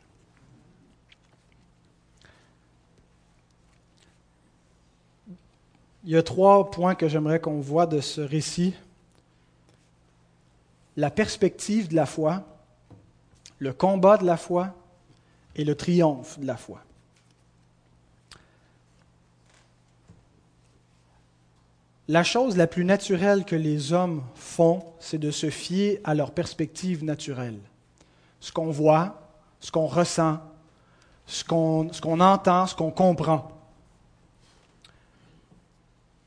[6.05, 8.75] Il y a trois points que j'aimerais qu'on voit de ce récit.
[10.97, 12.45] La perspective de la foi,
[13.59, 14.73] le combat de la foi
[15.57, 16.81] et le triomphe de la foi.
[22.09, 26.31] La chose la plus naturelle que les hommes font, c'est de se fier à leur
[26.31, 27.59] perspective naturelle.
[28.39, 29.21] Ce qu'on voit,
[29.59, 30.39] ce qu'on ressent,
[31.27, 33.51] ce qu'on entend, ce qu'on comprend.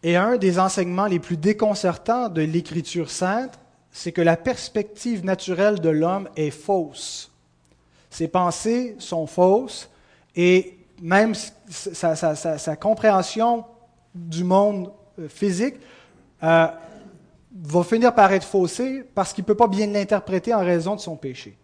[0.03, 3.57] Et un des enseignements les plus déconcertants de l'Écriture sainte,
[3.91, 7.31] c'est que la perspective naturelle de l'homme est fausse.
[8.09, 9.89] Ses pensées sont fausses
[10.35, 11.33] et même
[11.69, 13.65] sa, sa compréhension
[14.13, 14.91] du monde
[15.27, 15.75] physique
[16.43, 16.67] euh,
[17.51, 21.01] va finir par être faussé parce qu'il ne peut pas bien l'interpréter en raison de
[21.01, 21.57] son péché.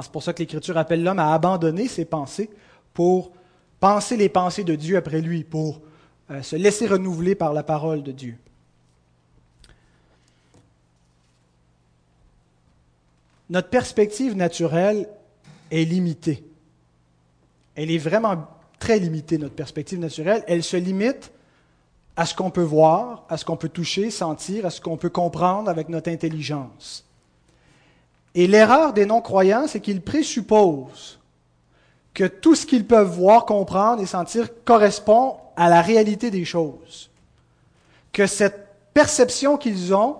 [0.00, 2.48] C'est pour ça que l'Écriture appelle l'homme à abandonner ses pensées
[2.94, 3.32] pour
[3.78, 5.82] penser les pensées de Dieu après lui, pour
[6.30, 8.38] euh, se laisser renouveler par la parole de Dieu.
[13.50, 15.08] Notre perspective naturelle
[15.70, 16.42] est limitée.
[17.74, 18.46] Elle est vraiment
[18.78, 20.42] très limitée, notre perspective naturelle.
[20.46, 21.32] Elle se limite
[22.16, 25.10] à ce qu'on peut voir, à ce qu'on peut toucher, sentir, à ce qu'on peut
[25.10, 27.04] comprendre avec notre intelligence.
[28.34, 31.18] Et l'erreur des non-croyants, c'est qu'ils présupposent
[32.14, 37.10] que tout ce qu'ils peuvent voir, comprendre et sentir correspond à la réalité des choses.
[38.12, 40.16] Que cette perception qu'ils ont,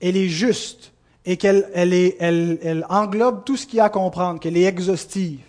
[0.00, 0.92] elle est juste
[1.24, 5.40] et qu'elle elle, englobe tout ce qu'il y a à comprendre, qu'elle est exhaustive.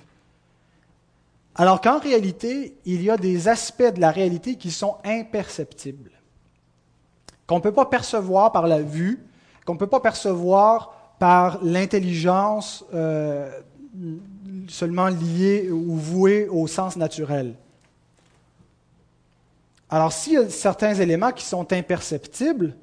[1.55, 6.11] Alors qu'en réalité, il y a des aspects de la réalité qui sont imperceptibles,
[7.47, 9.25] qu'on ne peut pas percevoir par la vue,
[9.65, 13.49] qu'on ne peut pas percevoir par l'intelligence euh,
[14.67, 17.55] seulement liée ou vouée au sens naturel.
[19.89, 22.75] Alors s'il y a certains éléments qui sont imperceptibles,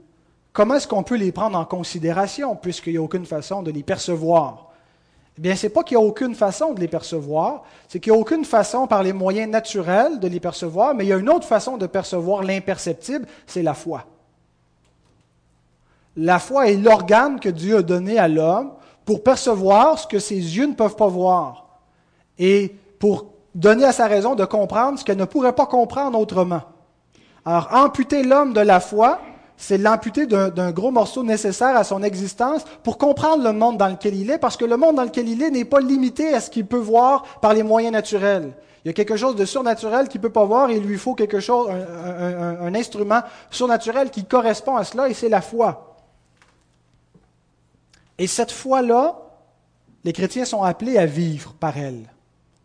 [0.54, 3.82] comment est-ce qu'on peut les prendre en considération puisqu'il n'y a aucune façon de les
[3.82, 4.71] percevoir?
[5.38, 8.12] Eh bien, ce n'est pas qu'il n'y a aucune façon de les percevoir, c'est qu'il
[8.12, 11.16] n'y a aucune façon par les moyens naturels de les percevoir, mais il y a
[11.16, 14.04] une autre façon de percevoir l'imperceptible, c'est la foi.
[16.16, 18.72] La foi est l'organe que Dieu a donné à l'homme
[19.06, 21.80] pour percevoir ce que ses yeux ne peuvent pas voir
[22.38, 26.62] et pour donner à sa raison de comprendre ce qu'elle ne pourrait pas comprendre autrement.
[27.44, 29.20] Alors, amputer l'homme de la foi,
[29.62, 34.16] c'est l'amputer d'un gros morceau nécessaire à son existence pour comprendre le monde dans lequel
[34.16, 36.50] il est, parce que le monde dans lequel il est n'est pas limité à ce
[36.50, 38.54] qu'il peut voir par les moyens naturels.
[38.84, 40.98] Il y a quelque chose de surnaturel qu'il ne peut pas voir et il lui
[40.98, 43.20] faut quelque chose, un, un instrument
[43.52, 45.94] surnaturel qui correspond à cela et c'est la foi.
[48.18, 49.14] Et cette foi-là,
[50.02, 52.10] les chrétiens sont appelés à vivre par elle,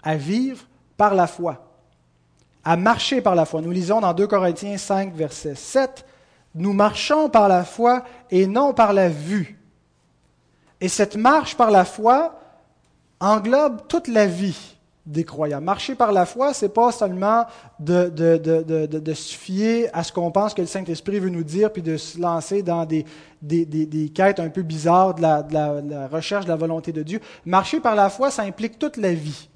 [0.01, 0.65] à vivre
[0.97, 1.63] par la foi,
[2.63, 3.61] à marcher par la foi.
[3.61, 6.06] Nous lisons dans 2 Corinthiens 5, verset 7,
[6.57, 9.59] nous marchons par la foi et non par la vue.
[10.81, 12.39] Et cette marche par la foi
[13.19, 15.61] englobe toute la vie des croyants.
[15.61, 17.45] Marcher par la foi, c'est pas seulement
[17.79, 18.11] de,
[19.13, 22.19] se fier à ce qu'on pense que le Saint-Esprit veut nous dire, puis de se
[22.19, 23.05] lancer dans des,
[24.13, 27.21] quêtes un peu bizarres de la recherche de la volonté de Dieu.
[27.45, 29.49] Marcher par la foi, ça implique toute la vie.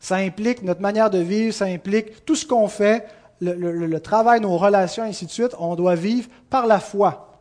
[0.00, 3.06] Ça implique notre manière de vivre, ça implique tout ce qu'on fait,
[3.40, 5.54] le, travail, nos relations, ainsi de suite.
[5.58, 7.32] On doit vivre par la foi.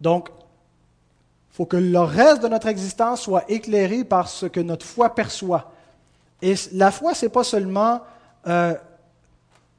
[0.00, 4.86] Donc, il faut que le reste de notre existence soit éclairé par ce que notre
[4.86, 5.72] foi perçoit.
[6.40, 8.00] Et la foi, ce n'est pas seulement
[8.46, 8.74] euh,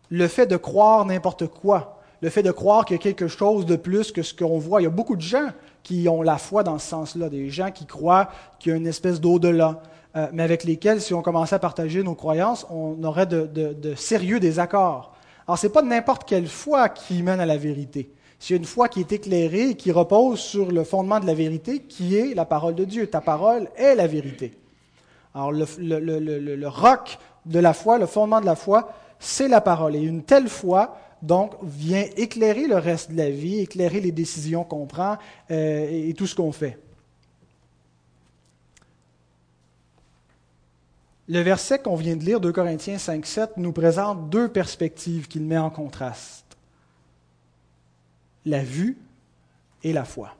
[0.10, 3.65] le fait de croire n'importe quoi, le fait de croire qu'il y a quelque chose
[3.65, 4.79] de plus que ce qu'on voit.
[4.79, 5.49] Il y a beaucoup de gens
[5.84, 8.29] qui ont la foi dans ce sens-là, des gens qui croient
[8.60, 9.82] qu'il y a une espèce d'au-delà,
[10.15, 14.39] euh, mais avec lesquels, si on commençait à partager nos croyances, on aurait de, sérieux
[14.39, 15.13] désaccords.
[15.47, 18.12] Alors, ce n'est pas n'importe quelle foi qui mène à la vérité.
[18.39, 21.80] C'est une foi qui est éclairée et qui repose sur le fondement de la vérité,
[21.80, 23.08] qui est la parole de Dieu.
[23.08, 24.54] Ta parole est la vérité.
[25.34, 29.95] Alors, le, le, roc de la foi, le fondement de la foi, c'est la parole.
[29.95, 34.63] Et une telle foi, donc, vient éclairer le reste de la vie, éclairer les décisions
[34.63, 35.17] qu'on prend
[35.49, 36.78] euh, et tout ce qu'on fait.
[41.29, 45.43] Le verset qu'on vient de lire, 2 Corinthiens 5, 7, nous présente deux perspectives qu'il
[45.43, 46.43] met en contraste
[48.45, 48.97] la vue
[49.83, 50.36] et la foi.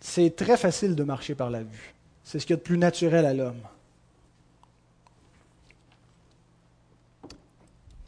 [0.00, 1.94] C'est très facile de marcher par la vue.
[2.24, 3.62] C'est ce qu'il y a de plus naturel à l'homme.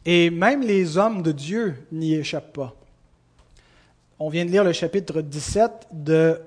[0.05, 2.75] Et même les hommes de Dieu n'y échappent pas.
[4.19, 6.41] On vient de lire le chapitre 17 de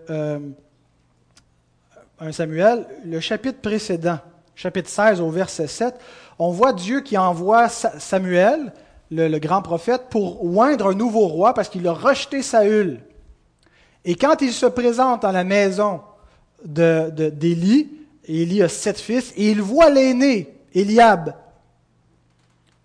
[2.18, 2.86] 1 Samuel.
[3.04, 4.18] Le chapitre précédent,
[4.54, 5.94] chapitre 16 au verset 7,
[6.38, 8.72] on voit Dieu qui envoie Samuel,
[9.10, 13.00] le, grand prophète, pour oindre un nouveau roi parce qu'il a rejeté Saül.
[14.04, 16.00] Et quand il se présente dans la maison
[16.64, 17.90] d'Élie,
[18.24, 21.34] Élie a sept fils, et il voit l'aîné, Eliab.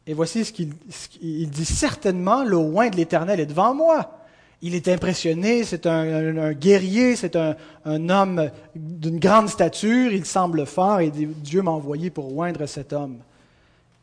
[0.06, 4.21] Et voici ce qu'il dit certainement, le oint de l'Éternel est devant moi.
[4.64, 10.68] Il est impressionné, c'est un, guerrier, c'est un, un, homme d'une grande stature, il semble
[10.68, 13.18] fort, et Dieu m'a envoyé pour oindre cet homme.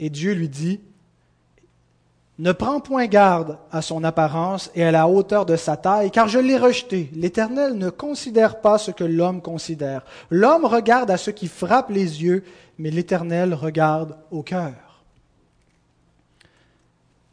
[0.00, 0.80] Et Dieu lui dit,
[2.40, 6.26] Ne prends point garde à son apparence et à la hauteur de sa taille, car
[6.26, 7.08] je l'ai rejeté.
[7.14, 10.04] L'Éternel ne considère pas ce que l'homme considère.
[10.28, 12.42] L'homme regarde à ce qui frappe les yeux,
[12.78, 14.87] mais l'Éternel regarde au cœur.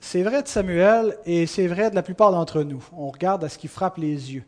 [0.08, 2.88] C'est vrai de Samuel et c'est vrai de la plupart d'entre nous.
[2.96, 4.44] On regarde à ce qui frappe les yeux.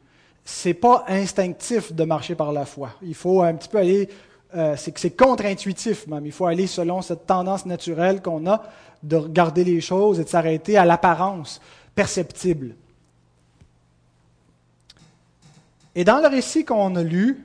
[0.46, 2.92] C'est pas instinctif de marcher par la foi.
[3.02, 4.08] Il faut un petit peu aller
[4.56, 6.28] euh, c'est contre-intuitif même.
[6.28, 8.62] Il faut aller selon cette tendance naturelle qu'on a
[9.02, 11.60] de regarder les choses et de s'arrêter à l'apparence
[11.96, 12.76] perceptible.
[15.96, 17.44] Et dans le récit qu'on a lu,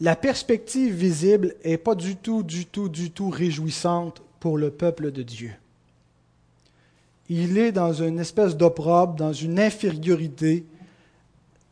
[0.00, 5.12] la perspective visible n'est pas du tout, du tout, du tout réjouissante pour le peuple
[5.12, 5.52] de Dieu.
[7.32, 10.66] Il est dans une espèce d'opprobre, dans une infériorité,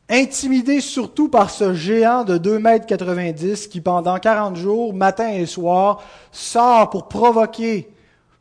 [0.08, 5.46] intimidé surtout par ce géant de 2 mètres 90 qui, pendant 40 jours, matin et
[5.46, 7.90] soir, sort pour provoquer,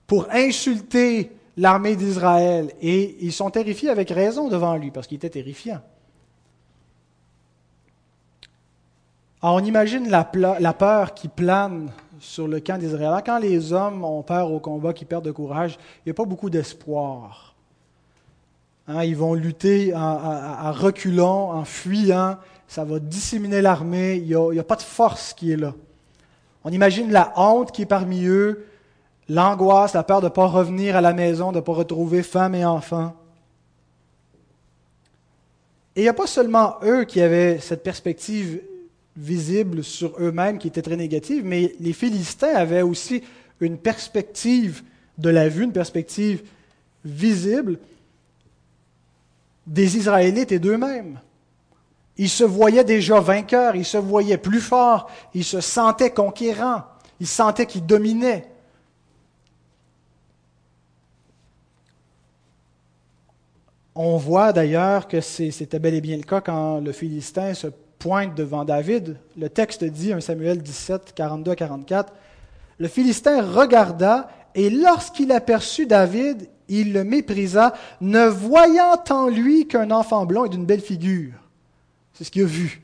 [0.05, 2.71] pour insulter l'armée d'Israël.
[2.83, 5.81] Et ils sont terrifiés avec raison devant lui, parce qu'il était terrifiant.
[9.41, 13.21] Alors on imagine la peur qui plane sur le camp d'Israël.
[13.25, 16.25] Quand les hommes ont peur au combat, qui perdent de courage, il n'y a pas
[16.25, 17.55] beaucoup d'espoir.
[18.87, 22.37] Hein, ils vont lutter en, reculant, en fuyant.
[22.67, 24.15] Ça va disséminer l'armée.
[24.15, 25.73] Il n'y a, pas de force qui est là.
[26.63, 28.65] On imagine la honte qui est parmi eux,
[29.29, 32.55] l'angoisse, la peur de ne pas revenir à la maison, de ne pas retrouver femme
[32.55, 33.13] et enfants.
[35.95, 38.61] Et il n'y a pas seulement eux qui avaient cette perspective
[39.17, 43.23] visible sur eux-mêmes qui était très négative, mais les Philistins avaient aussi
[43.59, 44.83] une perspective
[45.17, 46.43] de la vue, une perspective
[47.03, 47.79] visible
[49.65, 51.19] des Israélites et d'eux-mêmes.
[52.17, 56.83] Ils se voyaient déjà vainqueurs, ils se voyaient plus forts, ils se sentaient conquérants,
[57.19, 58.47] ils sentaient qu'ils dominaient.
[63.95, 67.67] On voit d'ailleurs que c'était bel et bien le cas quand le Philistin se
[67.99, 69.17] pointe devant David.
[69.37, 72.13] Le texte dit, 1 Samuel 17, 42 44,
[72.79, 79.91] le Philistin regarda et lorsqu'il aperçut David, il le méprisa, ne voyant en lui qu'un
[79.91, 81.33] enfant blond et d'une belle figure.
[82.13, 82.81] C'est ce qu'il a vu.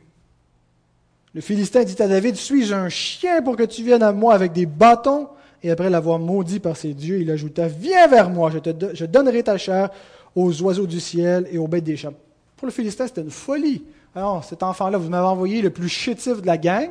[1.33, 4.53] Le Philistin dit à David, Suis-je un chien pour que tu viennes à moi avec
[4.53, 5.27] des bâtons?
[5.63, 9.05] Et après l'avoir maudit par ses dieux, il ajouta, Viens vers moi, je, te, je
[9.05, 9.89] donnerai ta chair
[10.35, 12.13] aux oiseaux du ciel et aux bêtes des champs.
[12.57, 13.83] Pour le Philistin, c'était une folie
[14.15, 16.89] Alors, cet enfant-là, vous m'avez envoyé le plus chétif de la gang,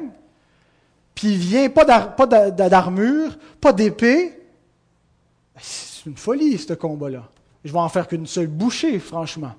[1.14, 1.84] puis il vient pas
[2.50, 4.38] d'armure, pas d'épée.
[5.58, 7.28] C'est une folie, ce combat-là.
[7.64, 9.54] Je vais en faire qu'une seule bouchée, franchement.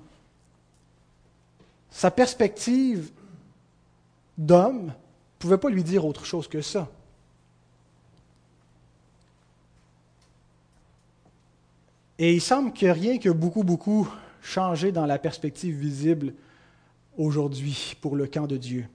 [1.90, 3.10] Sa perspective
[4.36, 4.92] d'homme ne
[5.38, 6.88] pouvait pas lui dire autre chose que ça.
[12.18, 14.08] Et il semble que rien que beaucoup, beaucoup
[14.42, 16.34] changé dans la perspective visible
[17.16, 18.86] aujourd'hui pour le camp de Dieu.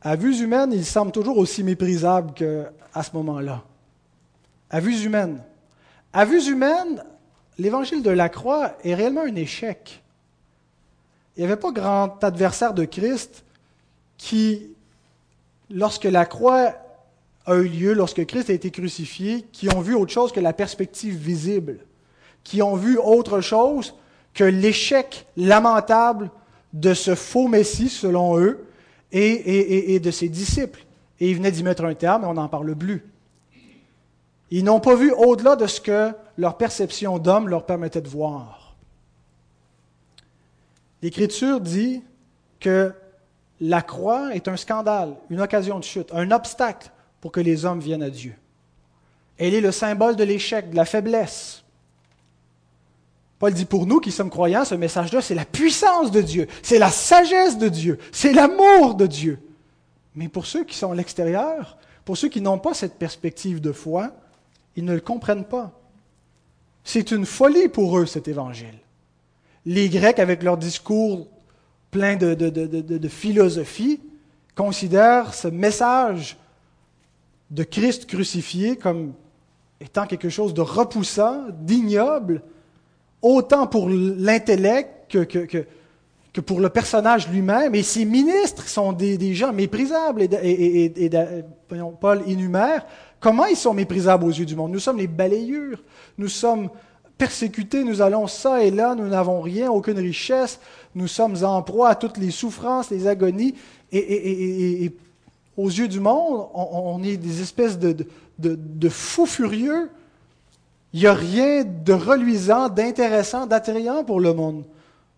[0.00, 3.64] À vues humaines, il semble toujours aussi méprisable qu'à ce moment-là.
[4.70, 5.42] À vues humaines.
[6.12, 7.02] À vues humaines,
[7.58, 10.02] l'évangile de la croix est réellement un échec.
[11.36, 13.44] Il n'y avait pas grand adversaire de Christ
[14.16, 14.74] qui,
[15.70, 16.74] lorsque la croix
[17.46, 20.52] a eu lieu, lorsque Christ a été crucifié, qui ont vu autre chose que la
[20.52, 21.78] perspective visible,
[22.44, 23.94] qui ont vu autre chose
[24.34, 26.30] que l'échec lamentable
[26.72, 28.66] de ce faux Messie, selon eux,
[29.12, 30.84] et, de ses disciples.
[31.20, 33.04] Et ils venaient d'y mettre un terme, et on n'en parle plus.
[34.50, 38.76] Ils n'ont pas vu au-delà de ce que leur perception d'homme leur permettait de voir.
[41.02, 42.02] L'Écriture dit
[42.60, 42.92] que
[43.60, 47.80] la croix est un scandale, une occasion de chute, un obstacle pour que les hommes
[47.80, 48.34] viennent à Dieu.
[49.36, 51.64] Elle est le symbole de l'échec, de la faiblesse.
[53.38, 56.78] Paul dit pour nous qui sommes croyants, ce message-là, c'est la puissance de Dieu, c'est
[56.78, 59.38] la sagesse de Dieu, c'est l'amour de Dieu.
[60.16, 63.70] Mais pour ceux qui sont à l'extérieur, pour ceux qui n'ont pas cette perspective de
[63.70, 64.10] foi,
[64.74, 65.72] ils ne le comprennent pas.
[66.82, 68.78] C'est une folie pour eux, cet évangile.
[69.66, 71.28] Les Grecs, avec leur discours
[71.90, 74.00] plein de, de philosophie,
[74.54, 76.36] considèrent ce message
[77.50, 79.12] de Christ crucifié comme
[79.80, 82.42] étant quelque chose de repoussant, d'ignoble,
[83.22, 87.74] autant pour l'intellect que, pour le personnage lui-même.
[87.74, 90.22] Et ses ministres sont des, gens méprisables.
[90.22, 91.10] Et, et,
[92.00, 92.86] Paul énumère
[93.20, 94.72] comment ils sont méprisables aux yeux du monde?
[94.72, 95.82] Nous sommes les balayures.
[96.16, 96.68] Nous sommes
[97.16, 100.60] persécutés, nous allons ça et là, nous n'avons rien, aucune richesse,
[100.94, 103.56] nous sommes en proie à toutes les souffrances, les agonies,
[103.90, 104.92] et,
[105.56, 109.90] aux yeux du monde, on, est des espèces de fous furieux
[110.92, 114.64] il n'y a rien de reluisant, d'intéressant, d'attrayant pour le monde,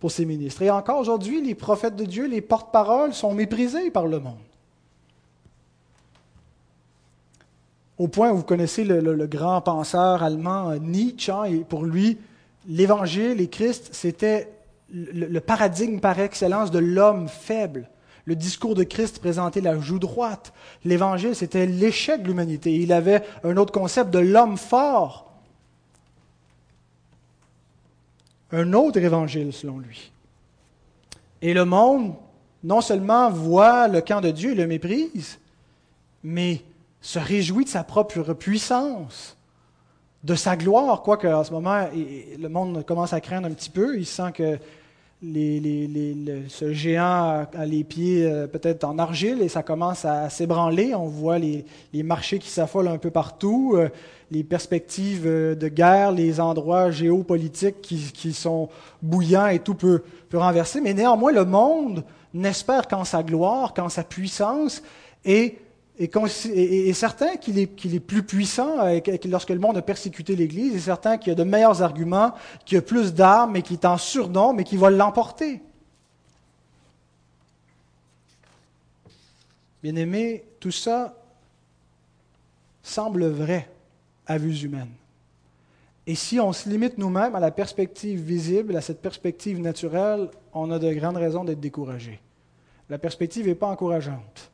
[0.01, 0.63] pour ses ministres.
[0.63, 4.35] Et encore aujourd'hui, les prophètes de Dieu, les porte-paroles sont méprisés par le monde.
[7.99, 12.19] Au point où vous connaissez le, grand penseur allemand Nietzsche, hein, et pour lui,
[12.67, 14.51] l'Évangile et Christ, c'était
[14.93, 17.91] le, paradigme par excellence de l'homme faible.
[18.25, 20.53] Le discours de Christ présentait la joue droite.
[20.85, 22.75] L'Évangile, c'était l'échec de l'humanité.
[22.75, 25.30] Il avait un autre concept de l'homme fort
[28.53, 30.13] un autre évangile selon lui.
[31.43, 32.15] Et le monde,
[32.63, 35.39] non seulement voit le camp de Dieu et le méprise,
[36.23, 36.63] mais
[37.01, 39.37] se réjouit de sa propre puissance,
[40.23, 43.99] de sa gloire, quoique en ce moment, le monde commence à craindre un petit peu,
[43.99, 44.59] il sent que
[45.23, 50.95] ce géant a les pieds euh, peut-être en argile et ça commence à s'ébranler.
[50.95, 51.65] On voit les,
[52.03, 53.91] marchés qui s'affolent un peu partout, euh,
[54.31, 58.71] les perspectives euh, de guerre, les endroits géopolitiques qui, sont
[59.03, 60.81] bouillants et tout peut, peut renverser.
[60.81, 62.03] Mais néanmoins, le monde
[62.33, 64.83] n'espère qu'en sa gloire, qu'en sa puissance
[65.27, 65.59] et
[66.01, 68.77] est, certain qu'il est, plus puissant
[69.27, 72.33] lorsque le monde a persécuté l'Église, est certain qu'il a de meilleurs arguments,
[72.65, 75.61] qu'il a plus d'armes et qu'il est en surnombre et qu'il va l'emporter.
[79.83, 81.15] Bien aimé, tout ça
[82.83, 83.69] semble vrai
[84.27, 84.91] à vue humaine.
[86.07, 90.71] Et si on se limite nous-mêmes à la perspective visible, à cette perspective naturelle, on
[90.71, 92.21] a de grandes raisons d'être découragé.
[92.89, 94.51] La perspective n'est pas encourageante.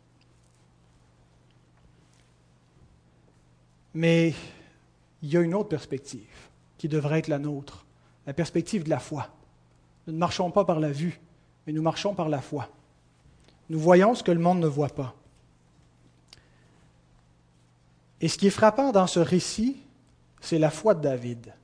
[3.96, 4.34] Mais
[5.22, 6.28] il y a une autre perspective
[6.76, 7.86] qui devrait être la nôtre,
[8.26, 9.34] la perspective de la foi.
[10.06, 11.18] Nous ne marchons pas par la vue,
[11.66, 12.68] mais nous marchons par la foi.
[13.70, 15.14] Nous voyons ce que le monde ne voit pas.
[18.20, 19.78] Et ce qui est frappant dans ce récit,
[20.42, 21.54] c'est la foi de David,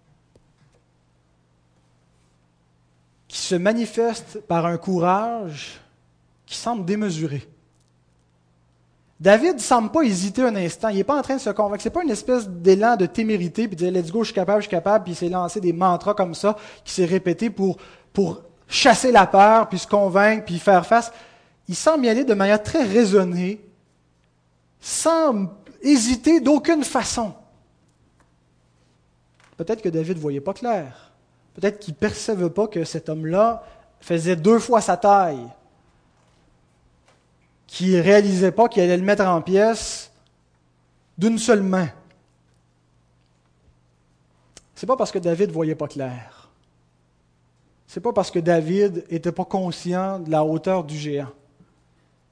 [3.28, 5.82] qui se manifeste par un courage
[6.46, 7.46] qui semble démesuré.
[9.22, 10.88] David ne semble pas hésiter un instant.
[10.88, 11.80] Il n'est pas en train de se convaincre.
[11.80, 14.34] Ce n'est pas une espèce d'élan de témérité, puis de dire let's go, je suis
[14.34, 17.48] capable, je suis capable, puis il s'est lancé des mantras comme ça, qui s'est répété
[17.48, 17.76] pour,
[18.12, 21.12] pour chasser la peur, puis se convaincre, puis faire face.
[21.68, 23.64] Il semble y aller de manière très raisonnée,
[24.80, 25.46] sans
[25.82, 27.32] hésiter d'aucune façon.
[29.56, 31.12] Peut-être que David ne voyait pas clair.
[31.54, 33.62] Peut-être qu'il ne percevait pas que cet homme-là
[34.00, 35.46] faisait deux fois sa taille
[37.72, 40.12] qu'il ne réalisait pas qu'il allait le mettre en pièces
[41.16, 41.88] d'une seule main.
[44.74, 46.50] C'est pas parce que David ne voyait pas clair.
[47.86, 51.32] C'est pas parce que David n'était pas conscient de la hauteur du géant.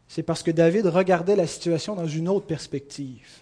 [0.08, 3.38] C'est parce que David regardait la situation dans une autre perspective.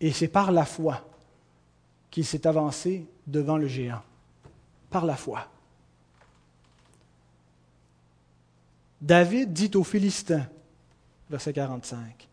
[0.00, 1.02] Et c'est par la foi
[2.10, 4.02] qu'il s'est avancé devant le géant.
[4.90, 5.46] Par la foi.
[9.02, 10.46] David dit aux Philistins,
[11.28, 12.28] verset 45,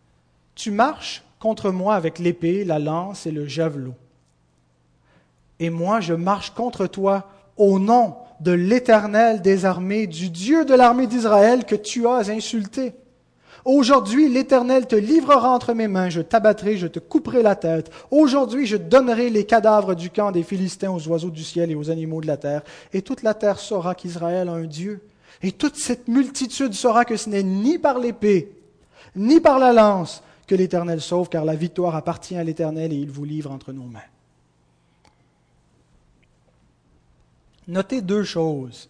[0.53, 3.95] Tu marches contre moi avec l'épée, la lance et le javelot.
[5.59, 10.75] Et moi, je marche contre toi au nom de l'Éternel des armées, du Dieu de
[10.75, 12.93] l'armée d'Israël que tu as insulté.
[13.65, 17.89] Aujourd'hui, l'Éternel te livrera entre mes mains, je t'abattrai, je te couperai la tête.
[18.11, 21.89] Aujourd'hui, je donnerai les cadavres du camp des Philistins aux oiseaux du ciel et aux
[21.89, 22.61] animaux de la terre,
[22.93, 25.01] et toute la terre saura qu'Israël a un Dieu.
[25.41, 28.51] Et toute cette multitude saura que ce n'est ni par l'épée,
[29.15, 33.11] ni par la lance que l'Éternel sauve, car la victoire appartient à l'Éternel et il
[33.11, 33.99] vous livre entre nos mains.
[37.67, 38.89] Notez deux choses.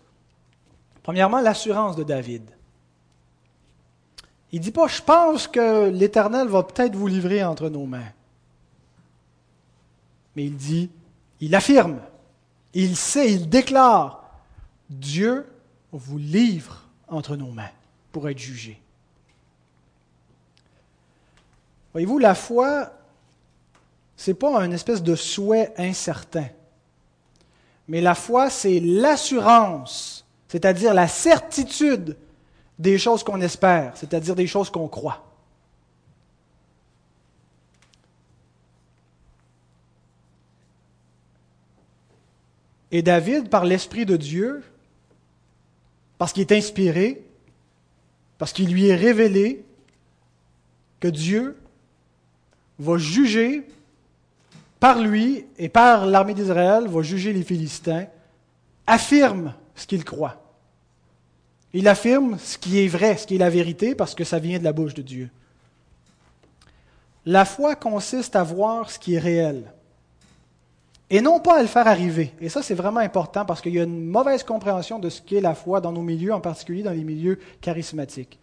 [1.03, 2.43] Premièrement, l'assurance de David.
[4.51, 8.11] Il ne dit pas, je pense que l'Éternel va peut-être vous livrer entre nos mains.
[10.35, 10.89] Mais il dit,
[11.41, 11.99] il affirme,
[12.73, 14.23] il sait, il déclare,
[14.89, 15.45] Dieu
[15.97, 17.71] vous livre entre nos mains
[18.11, 18.79] pour être jugé.
[21.93, 22.93] Voyez-vous, la foi,
[24.15, 26.47] ce n'est pas un espèce de souhait incertain.
[27.87, 32.15] Mais la foi, c'est l'assurance, c'est-à-dire la certitude
[32.77, 35.25] des choses qu'on espère, c'est-à-dire des choses qu'on croit.
[42.91, 44.63] Et David, par l'Esprit de Dieu,
[46.19, 47.23] parce qu'il est inspiré,
[48.37, 49.65] parce qu'il lui est révélé
[50.99, 51.57] que Dieu
[52.77, 53.65] va juger
[54.81, 58.05] par lui et par l'armée d'Israël, va juger les Philistins,
[58.85, 60.43] affirme ce qu'il croit.
[61.71, 64.59] Il affirme ce qui est vrai, ce qui est la vérité, parce que ça vient
[64.59, 65.29] de la bouche de Dieu.
[67.25, 69.71] La foi consiste à voir ce qui est réel
[71.09, 72.33] et non pas à le faire arriver.
[72.39, 75.41] Et ça, c'est vraiment important parce qu'il y a une mauvaise compréhension de ce qu'est
[75.41, 78.39] la foi dans nos milieux, en particulier dans les milieux charismatiques,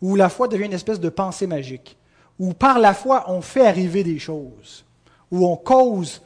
[0.00, 1.98] où la foi devient une espèce de pensée magique,
[2.38, 4.84] où par la foi, on fait arriver des choses,
[5.30, 6.22] où on cause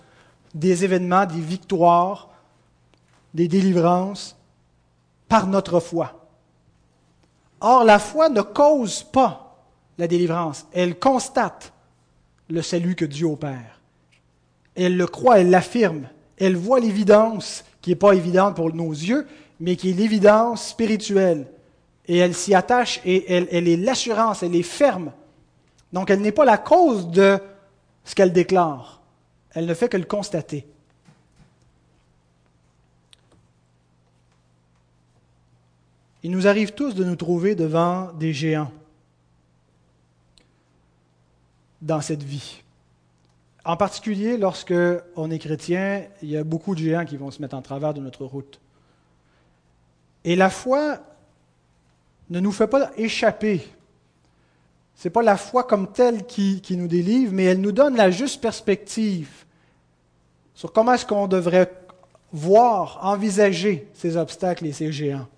[0.54, 2.28] des événements, des victoires,
[3.34, 4.36] des délivrances
[5.28, 6.28] par notre foi.
[7.60, 9.56] Or, la foi ne cause pas
[9.98, 11.72] la délivrance, elle constate
[12.48, 13.71] le salut que Dieu opère.
[14.74, 16.08] Elle le croit, elle l'affirme.
[16.38, 19.26] Elle voit l'évidence qui n'est pas évidente pour nos yeux,
[19.60, 21.46] mais qui est l'évidence spirituelle.
[22.06, 25.12] Et elle s'y attache et elle, est l'assurance, elle est ferme.
[25.92, 27.38] Donc elle n'est pas la cause de
[28.04, 29.02] ce qu'elle déclare.
[29.52, 30.66] Elle ne fait que le constater.
[36.24, 38.70] Il nous arrive tous de nous trouver devant des géants
[41.80, 42.62] dans cette vie.
[43.64, 44.74] En particulier, lorsque
[45.14, 47.94] on est chrétien, il y a beaucoup de géants qui vont se mettre en travers
[47.94, 48.60] de notre route.
[50.24, 50.98] Et la foi
[52.30, 53.66] ne nous fait pas échapper.
[54.96, 57.96] Ce n'est pas la foi comme telle qui, qui, nous délivre, mais elle nous donne
[57.96, 59.30] la juste perspective
[60.54, 61.70] sur comment est-ce qu'on devrait
[62.32, 65.28] voir, envisager ces obstacles et ces géants.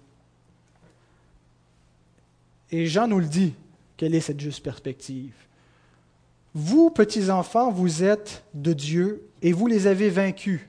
[2.71, 3.55] Et Jean nous le dit,
[3.97, 5.33] quelle est cette juste perspective?
[6.55, 10.61] Vous, petits enfants, vous êtes de Dieu et vous les avez vaincus,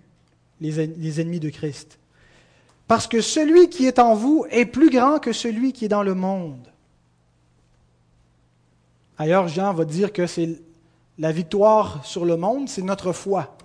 [0.60, 2.00] les, ennemis de Christ.
[2.88, 6.04] Parce que celui qui est en vous est plus grand que celui qui est dans
[6.04, 6.68] le monde.
[9.18, 10.60] Ailleurs, Jean va dire que c'est
[11.20, 13.56] la victoire sur le monde, c'est notre foi.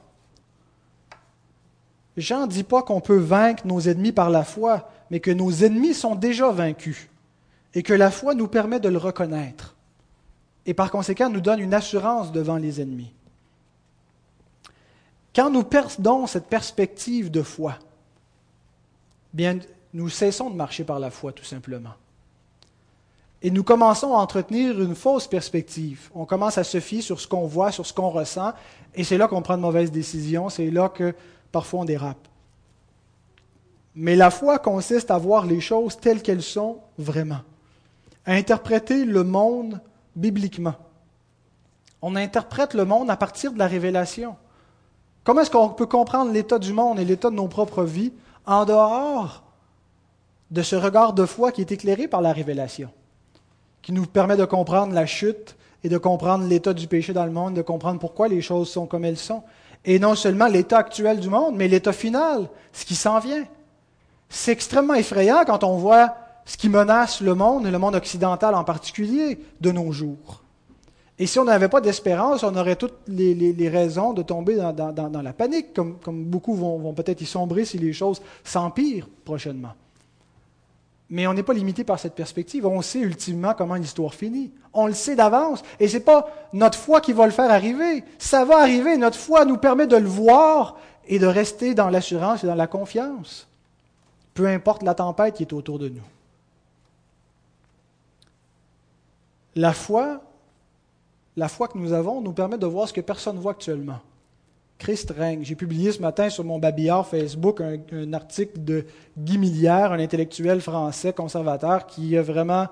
[2.16, 5.50] Jean ne dit pas qu'on peut vaincre nos ennemis par la foi, mais que nos
[5.50, 7.08] ennemis sont déjà vaincus
[7.74, 9.76] et que la foi nous permet de le reconnaître
[10.66, 13.12] et par conséquent nous donne une assurance devant les ennemis.
[15.34, 17.74] Quand nous perdons cette perspective de foi,
[19.32, 19.58] bien,
[19.94, 21.94] nous cessons de marcher par la foi tout simplement.
[23.42, 26.10] Et nous commençons à entretenir une fausse perspective.
[26.14, 28.52] On commence à se fier sur ce qu'on voit, sur ce qu'on ressent,
[28.94, 31.14] et c'est là qu'on prend de mauvaises décisions, c'est là que
[31.52, 32.28] parfois on dérape.
[33.94, 37.40] Mais la foi consiste à voir les choses telles qu'elles sont vraiment,
[38.26, 39.80] à interpréter le monde
[40.16, 40.74] bibliquement.
[42.02, 44.36] On interprète le monde à partir de la révélation.
[45.24, 48.12] Comment est-ce qu'on peut comprendre l'état du monde et l'état de nos propres vies
[48.46, 49.42] en dehors
[50.50, 52.90] de ce regard de foi qui est éclairé par la révélation?
[53.82, 57.30] qui nous permet de comprendre la chute et de comprendre l'état du péché dans le
[57.30, 59.42] monde, de comprendre pourquoi les choses sont comme elles sont?
[59.84, 63.44] Et non seulement l'état actuel du monde, mais l'état final, ce qui s'en vient.
[64.28, 66.14] C'est extrêmement effrayant quand on voit
[66.44, 70.42] ce qui menace le monde, et le monde occidental en particulier, de nos jours.
[71.18, 75.32] Et si on n'avait pas d'espérance, on aurait toutes les, raisons de tomber dans, la
[75.34, 79.74] panique, comme, beaucoup vont, vont peut-être y sombrer si les choses s'empirent prochainement.
[81.10, 82.64] Mais on n'est pas limité par cette perspective.
[82.64, 84.52] On sait ultimement comment l'histoire finit.
[84.72, 85.62] On le sait d'avance.
[85.80, 88.04] Et ce n'est pas notre foi qui va le faire arriver.
[88.18, 88.96] Ça va arriver.
[88.96, 90.78] Notre foi nous permet de le voir
[91.08, 93.48] et de rester dans l'assurance et dans la confiance.
[94.34, 96.00] Peu importe la tempête qui est autour de nous.
[99.56, 100.22] La foi,
[101.36, 104.00] la foi que nous avons nous permet de voir ce que personne ne voit actuellement.
[104.80, 105.44] Christ règne.
[105.44, 108.86] J'ai publié ce matin sur mon babillard Facebook un, article de
[109.16, 112.66] Guy Millière, un intellectuel français conservateur qui a vraiment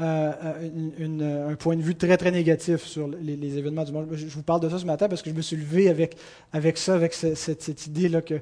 [0.00, 4.08] euh, un point de vue très, très négatif sur les, événements du monde.
[4.12, 6.16] Je vous parle de ça ce matin parce que je me suis levé avec,
[6.54, 8.40] avec ça, avec cette, idée-là que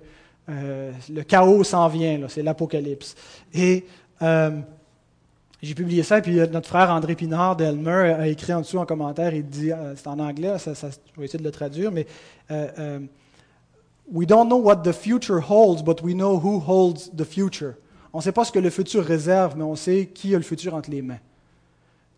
[0.49, 3.16] euh, le chaos s'en vient, c'est l'apocalypse.
[3.53, 3.84] Et
[4.22, 4.61] euh,
[5.62, 9.34] j'ai publié ça, puis notre frère André Pinard d'Elmer a écrit en dessous en commentaire,
[9.34, 12.06] il dit, c'est en anglais, je vais essayer de le traduire, mais
[12.50, 12.98] euh, euh,
[14.11, 17.74] We don't know what the future holds, but we know who holds the future.
[18.14, 20.44] On ne sait pas ce que le futur réserve, mais on sait qui a le
[20.44, 21.18] futur entre les mains.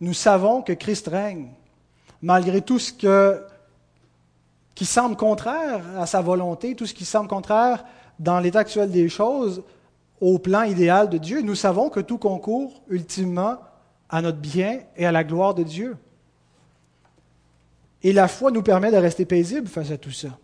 [0.00, 1.48] Nous savons que Christ règne,
[2.22, 3.42] malgré tout ce que,
[4.76, 7.84] qui semble contraire à sa volonté, tout ce qui semble contraire
[8.20, 9.62] dans l'état actuel des choses
[10.20, 11.42] au plan idéal de Dieu.
[11.42, 13.58] Nous savons que tout concourt ultimement
[14.08, 15.96] à notre bien et à la gloire de Dieu.
[18.02, 20.38] Et la foi nous permet de rester paisibles face à tout ça.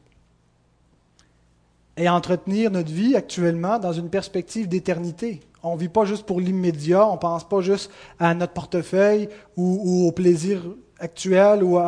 [1.97, 5.41] Et entretenir notre vie actuellement dans une perspective d'éternité.
[5.63, 9.29] On ne vit pas juste pour l'immédiat, on ne pense pas juste à notre portefeuille
[9.57, 10.63] ou, au plaisir
[10.99, 11.79] actuel ou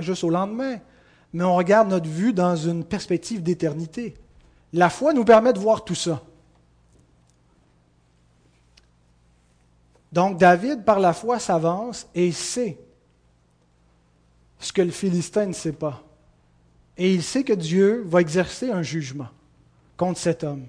[0.00, 0.76] juste au lendemain,
[1.32, 4.14] mais on regarde notre vue dans une perspective d'éternité.
[4.72, 6.22] La foi nous permet de voir tout ça.
[10.12, 12.78] Donc David, par la foi, s'avance et sait
[14.58, 16.02] ce que le Philistin ne sait pas.
[16.98, 19.28] Et il sait que Dieu va exercer un jugement
[19.96, 20.66] contre cet homme.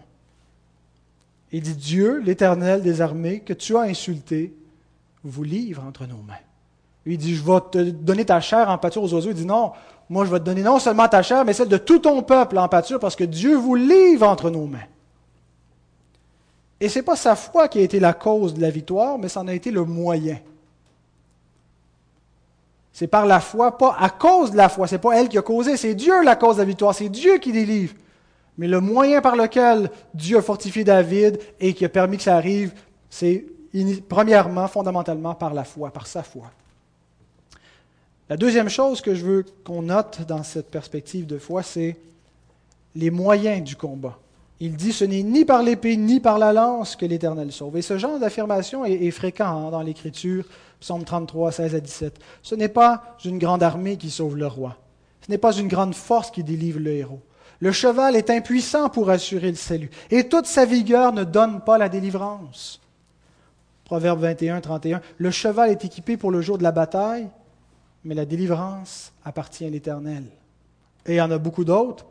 [1.52, 4.56] Il dit, Dieu, l'Éternel des armées, que tu as insulté,
[5.24, 6.34] vous livre entre nos mains.
[7.06, 9.30] Il dit, je vais te donner ta chair en pâture aux oiseaux.
[9.30, 9.74] Il dit, non,
[10.10, 12.58] moi je vais te donner non seulement ta chair, mais celle de tout ton peuple
[12.58, 14.88] en pâture, parce que Dieu vous livre entre nos mains.
[16.84, 19.30] Et ce n'est pas sa foi qui a été la cause de la victoire, mais
[19.30, 20.38] c'en a été le moyen.
[22.92, 24.86] C'est par la foi, pas à cause de la foi.
[24.86, 26.94] C'est pas elle qui a causé, c'est Dieu la cause de la victoire.
[26.94, 27.94] C'est Dieu qui délivre.
[28.58, 32.36] Mais le moyen par lequel Dieu a fortifié David et qui a permis que ça
[32.36, 32.74] arrive,
[33.10, 33.46] c'est
[34.10, 36.52] premièrement, fondamentalement, par la foi, par sa foi.
[38.28, 41.96] La deuxième chose que je veux qu'on note dans cette perspective de foi, c'est
[42.94, 44.20] les moyens du combat.
[44.66, 47.76] Il dit, ce n'est ni par l'épée ni par la lance que l'Éternel sauve.
[47.76, 50.46] Et ce genre d'affirmation est, fréquent hein, dans l'Écriture,
[50.80, 52.18] psaume 33, 16 à 17.
[52.42, 54.78] Ce n'est pas une grande armée qui sauve le roi.
[55.26, 57.20] Ce n'est pas une grande force qui délivre le héros.
[57.60, 61.78] Le cheval est impuissant pour assurer le salut, et toute sa vigueur ne donne pas
[61.78, 62.80] la délivrance.
[63.84, 65.02] Proverbe 21, 31.
[65.18, 67.28] Le cheval est équipé pour le jour de la bataille,
[68.06, 70.24] mais la délivrance appartient à l'Éternel.
[71.06, 72.06] Et il y en a beaucoup d'autres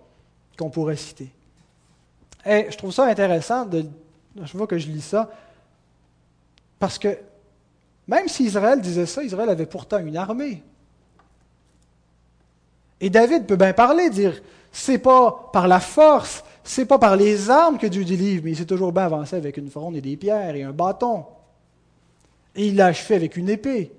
[0.59, 1.33] qu'on pourrait citer.
[2.45, 3.85] Et je trouve ça intéressant, de,
[4.43, 5.31] je vois que je lis ça,
[6.79, 7.17] parce que
[8.09, 10.63] même si Israël disait ça, Israël avait pourtant une armée.
[13.01, 14.41] Et David peut bien parler, dire,
[14.71, 18.57] c'est pas par la force, c'est pas par les armes que Dieu délivre, mais il
[18.57, 21.25] s'est toujours bien avancé avec une fronde et des pierres et un bâton.
[22.55, 23.93] Et il l'a achevé avec une épée.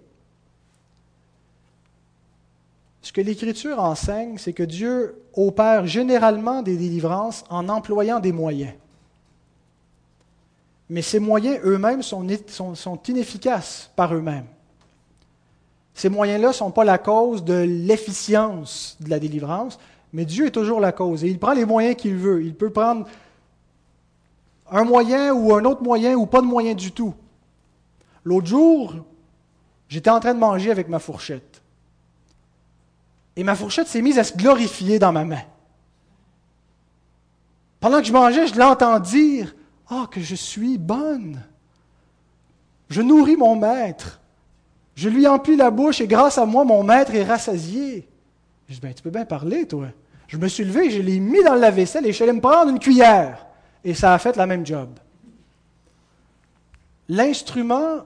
[3.04, 8.74] Ce que l'Écriture enseigne, c'est que Dieu opère généralement des délivrances en employant des moyens.
[10.90, 12.26] Mais ces moyens eux-mêmes sont,
[13.08, 14.46] inefficaces par eux-mêmes.
[15.94, 19.80] Ces moyens-là ne sont pas la cause de l'efficience de la délivrance,
[20.14, 21.26] mais Dieu est toujours la cause.
[21.26, 22.42] Et il prend les moyens qu'il veut.
[22.42, 23.06] Il peut prendre
[24.72, 27.14] un moyen ou un autre moyen ou pas de moyen du tout.
[28.24, 28.96] L'autre jour,
[29.90, 31.53] j'étais en train de manger avec ma fourchette.
[33.36, 35.42] Et ma fourchette s'est mise à se glorifier dans ma main.
[37.80, 39.56] Pendant que je mangeais, je l'entends dire
[39.90, 41.42] Ah, que je suis bonne.
[42.90, 44.22] Je nourris mon maître.
[44.96, 48.08] Je lui emplis la bouche et grâce à moi, mon maître est rassasié.
[48.70, 49.88] Je dis ben, Tu peux bien parler, toi.
[50.28, 52.42] Je me suis levé, je l'ai mis dans le lave-vaisselle et je suis allé me
[52.42, 53.46] prendre une cuillère.
[53.84, 54.90] Et ça a fait la même job.
[57.10, 58.04] L'instrument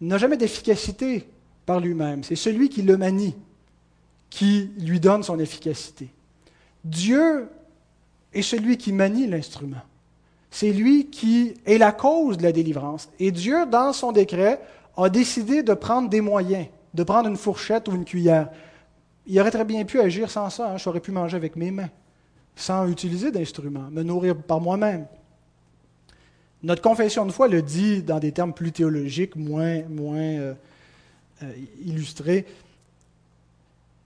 [0.00, 1.28] n'a jamais d'efficacité
[1.66, 2.24] par lui-même.
[2.24, 3.36] C'est celui qui le manie
[4.30, 6.08] qui lui donne son efficacité.
[6.84, 7.48] Dieu
[8.32, 9.82] est celui qui manie l'instrument.
[10.50, 13.08] C'est lui qui est la cause de la délivrance.
[13.18, 14.60] Et Dieu, dans son décret,
[14.96, 18.50] a décidé de prendre des moyens, de prendre une fourchette ou une cuillère.
[19.26, 20.72] Il aurait très bien pu agir sans ça.
[20.72, 20.76] Hein.
[20.76, 21.90] J'aurais pu manger avec mes mains,
[22.56, 25.06] sans utiliser d'instrument, me nourrir par moi-même.
[26.62, 30.54] Notre confession de foi le dit dans des termes plus théologiques, moins, moins euh,
[31.42, 31.52] euh,
[31.84, 32.44] illustrés.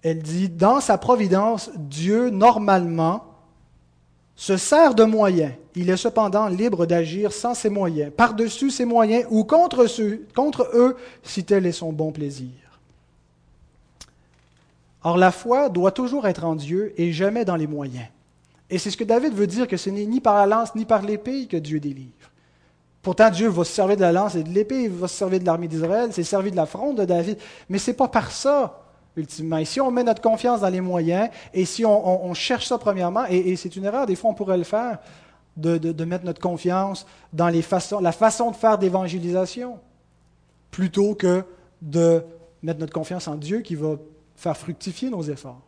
[0.04, 3.24] Elle dit, dans sa providence, Dieu, normalement,
[4.36, 5.52] se sert de moyens.
[5.74, 9.82] Il est cependant libre d'agir sans ces moyens, par-dessus ces moyens ou contre,
[10.74, 12.50] eux, si tel est son bon plaisir.
[15.02, 18.06] Or, la foi doit toujours être en Dieu et jamais dans les moyens.
[18.68, 20.84] Et c'est ce que David veut dire, que ce n'est ni par la lance ni
[20.84, 22.30] par l'épée que Dieu délivre.
[23.00, 25.40] Pourtant, Dieu va se servir de la lance et de l'épée, il va se servir
[25.40, 27.38] de l'armée d'Israël, c'est servi de la fronde de David,
[27.70, 28.83] mais ce n'est pas par ça
[29.16, 29.58] ultimement.
[29.58, 33.24] Et si on met notre confiance dans les moyens, et si on, cherche ça premièrement,
[33.28, 34.98] et, c'est une erreur, des fois on pourrait le faire,
[35.56, 39.78] de, mettre notre confiance dans la façon de faire d'évangélisation,
[40.70, 41.44] plutôt que
[41.80, 42.22] de
[42.62, 43.96] mettre notre confiance en Dieu qui va
[44.34, 45.60] faire fructifier nos efforts.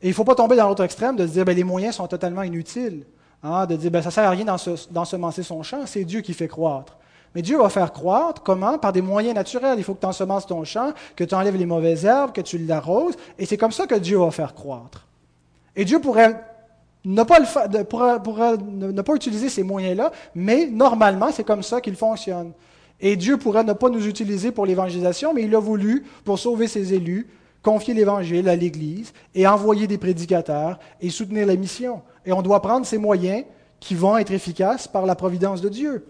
[0.00, 1.96] Et il ne faut pas tomber dans l'autre extrême de se dire ben, les moyens
[1.96, 3.04] sont totalement inutiles.
[3.42, 4.46] Hein, de dire ben, ça ne sert à rien
[4.90, 6.96] d'ensemencer son champ, c'est Dieu qui fait croître.
[7.34, 8.78] Mais Dieu va faire croître, comment?
[8.78, 9.78] Par des moyens naturels.
[9.78, 12.58] Il faut que tu ensemences ton champ, que tu enlèves les mauvaises herbes, que tu
[12.58, 15.06] l'arroses, et c'est comme ça que Dieu va faire croître.
[15.74, 16.40] Et Dieu pourrait
[17.04, 17.40] ne pas,
[19.02, 22.52] pas utiliser ces moyens-là, mais normalement, c'est comme ça qu'il fonctionne.
[23.00, 26.68] Et Dieu pourrait ne pas nous utiliser pour l'évangélisation, mais il a voulu, pour sauver
[26.68, 27.28] ses élus,
[27.62, 32.02] confier l'Évangile à l'Église et envoyer des prédicateurs et soutenir la mission.
[32.24, 33.44] Et on doit prendre ces moyens
[33.80, 36.06] qui vont être efficaces par la providence de Dieu.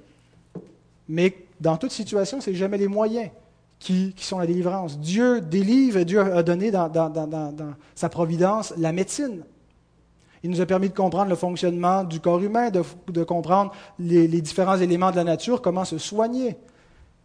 [1.08, 3.30] Mais dans toute situation, ce n'est jamais les moyens
[3.78, 4.98] qui, sont la délivrance.
[4.98, 6.90] Dieu délivre Dieu a donné dans,
[7.94, 9.44] sa providence la médecine.
[10.42, 14.76] Il nous a permis de comprendre le fonctionnement du corps humain, de, comprendre les, différents
[14.76, 16.56] éléments de la nature, comment se soigner.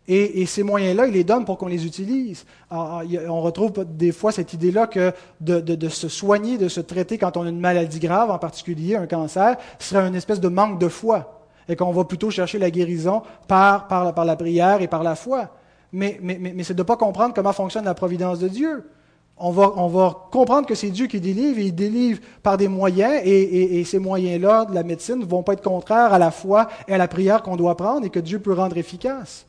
[0.07, 2.45] Et, ces moyens-là, il les donne pour qu'on les utilise.
[2.71, 7.37] on retrouve des fois cette idée-là que de, de, se soigner, de se traiter quand
[7.37, 10.87] on a une maladie grave, en particulier un cancer, serait une espèce de manque de
[10.87, 11.38] foi
[11.69, 15.49] et qu'on va plutôt chercher la guérison par, par, la prière et par la foi.
[15.93, 18.89] Mais, mais, mais, c'est de ne pas comprendre comment fonctionne la providence de Dieu.
[19.37, 22.67] On va, on va comprendre que c'est Dieu qui délivre et il délivre par des
[22.67, 26.31] moyens et, et, ces moyens-là de la médecine ne vont pas être contraires à la
[26.31, 29.45] foi et à la prière qu'on doit prendre et que Dieu peut rendre efficace.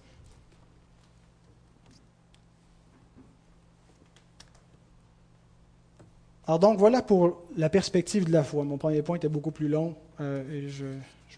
[6.46, 8.62] Alors donc voilà pour la perspective de la foi.
[8.64, 10.84] Mon premier point était beaucoup plus long euh, et je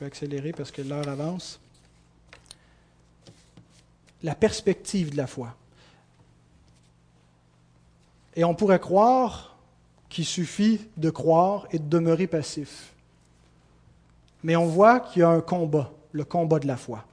[0.04, 1.60] accélérer parce que l'heure avance.
[4.22, 5.54] La perspective de la foi.
[8.34, 9.56] Et on pourrait croire
[10.08, 12.92] qu'il suffit de croire et de demeurer passif.
[14.42, 17.04] Mais on voit qu'il y a un combat, le combat de la foi.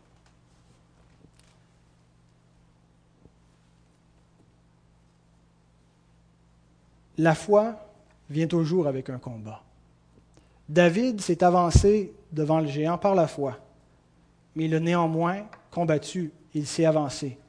[7.18, 7.76] La foi
[8.30, 9.62] vient toujours avec un combat.
[10.70, 13.58] David s'est avancé devant le géant par la foi,
[14.56, 17.40] mais il a néanmoins combattu, il s'est avancé.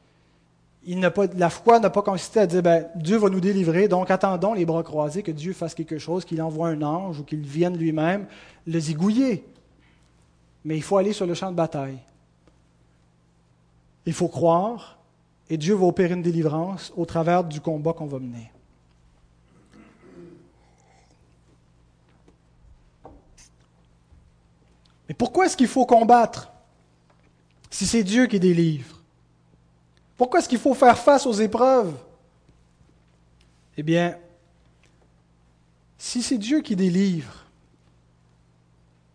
[0.87, 4.65] la foi n'a pas consisté à dire ben, Dieu va nous délivrer, donc attendons les
[4.65, 8.27] bras croisés que Dieu fasse quelque chose, qu'il envoie un ange ou qu'il vienne lui-même
[8.67, 9.45] le zigouiller.
[10.65, 11.99] Mais il faut aller sur le champ de bataille.
[14.07, 14.99] Il faut croire
[15.51, 18.51] et Dieu va opérer une délivrance au travers du combat qu'on va mener.
[25.11, 26.53] Mais pourquoi est-ce qu'il faut combattre
[27.69, 29.03] si c'est Dieu qui délivre?
[30.17, 31.93] Pourquoi est-ce qu'il faut faire face aux épreuves?
[33.77, 34.17] Eh bien,
[35.99, 37.45] si c'est Dieu qui délivre,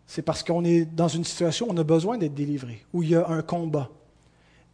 [0.06, 3.08] c'est parce qu'on est dans une situation où on a besoin d'être délivré, où il
[3.08, 3.88] y a un combat.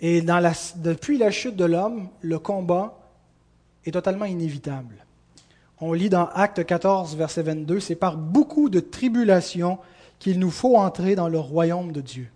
[0.01, 2.99] Et depuis la chute de l'homme, le combat
[3.85, 5.07] est totalement inévitable.
[5.81, 9.79] On lit dans Acte 14, verset 22, c'est par beaucoup de tribulations
[10.23, 12.29] qu'il nous faut entrer dans le royaume de Dieu.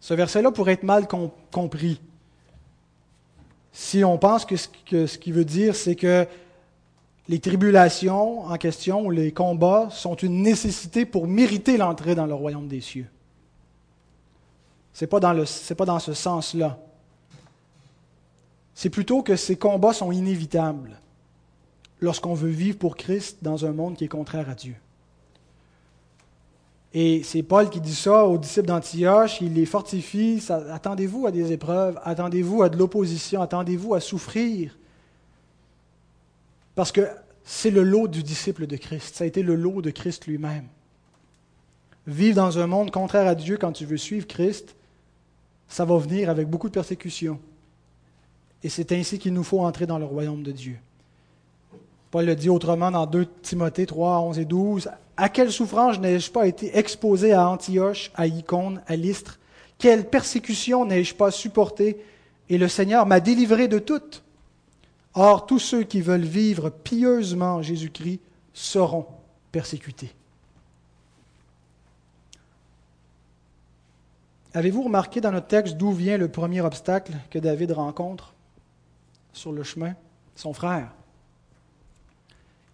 [0.00, 1.06] Ce verset-là pourrait être mal
[1.50, 2.00] compris
[3.72, 6.26] si on pense que ce, qu'il veut dire, c'est que
[7.28, 12.34] les tribulations en question ou les combats sont une nécessité pour mériter l'entrée dans le
[12.34, 13.08] royaume des cieux.
[14.94, 16.78] Ce n'est pas dans ce sens-là.
[18.74, 20.98] C'est plutôt que ces combats sont inévitables
[22.00, 24.74] lorsqu'on veut vivre pour Christ dans un monde qui est contraire à Dieu.
[26.94, 31.52] Et c'est Paul qui dit ça aux disciples d'Antioche, il les fortifie, attendez-vous à des
[31.52, 34.76] épreuves, attendez-vous à de l'opposition, attendez-vous à souffrir.
[36.74, 37.08] Parce que
[37.44, 40.66] c'est le lot du disciple de Christ, ça a été le lot de Christ lui-même.
[42.06, 44.74] Vivre dans un monde contraire à Dieu quand tu veux suivre Christ,
[45.68, 47.40] ça va venir avec beaucoup de persécutions.
[48.62, 50.76] Et c'est ainsi qu'il nous faut entrer dans le royaume de Dieu.
[52.12, 54.90] Paul le dit autrement dans 2 Timothée 3, 11 et 12.
[55.16, 59.40] À quelle souffrance n'ai-je pas été exposé à Antioche, à Icône, à Lystre?
[59.78, 62.04] Quelle persécution n'ai-je pas supportée?
[62.50, 64.22] Et le Seigneur m'a délivré de toutes.
[65.14, 68.20] Or, tous ceux qui veulent vivre pieusement en Jésus-Christ
[68.52, 69.06] seront
[69.50, 70.12] persécutés.
[74.52, 78.34] Avez-vous remarqué dans notre texte d'où vient le premier obstacle que David rencontre
[79.32, 79.94] sur le chemin?
[80.36, 80.90] Son frère.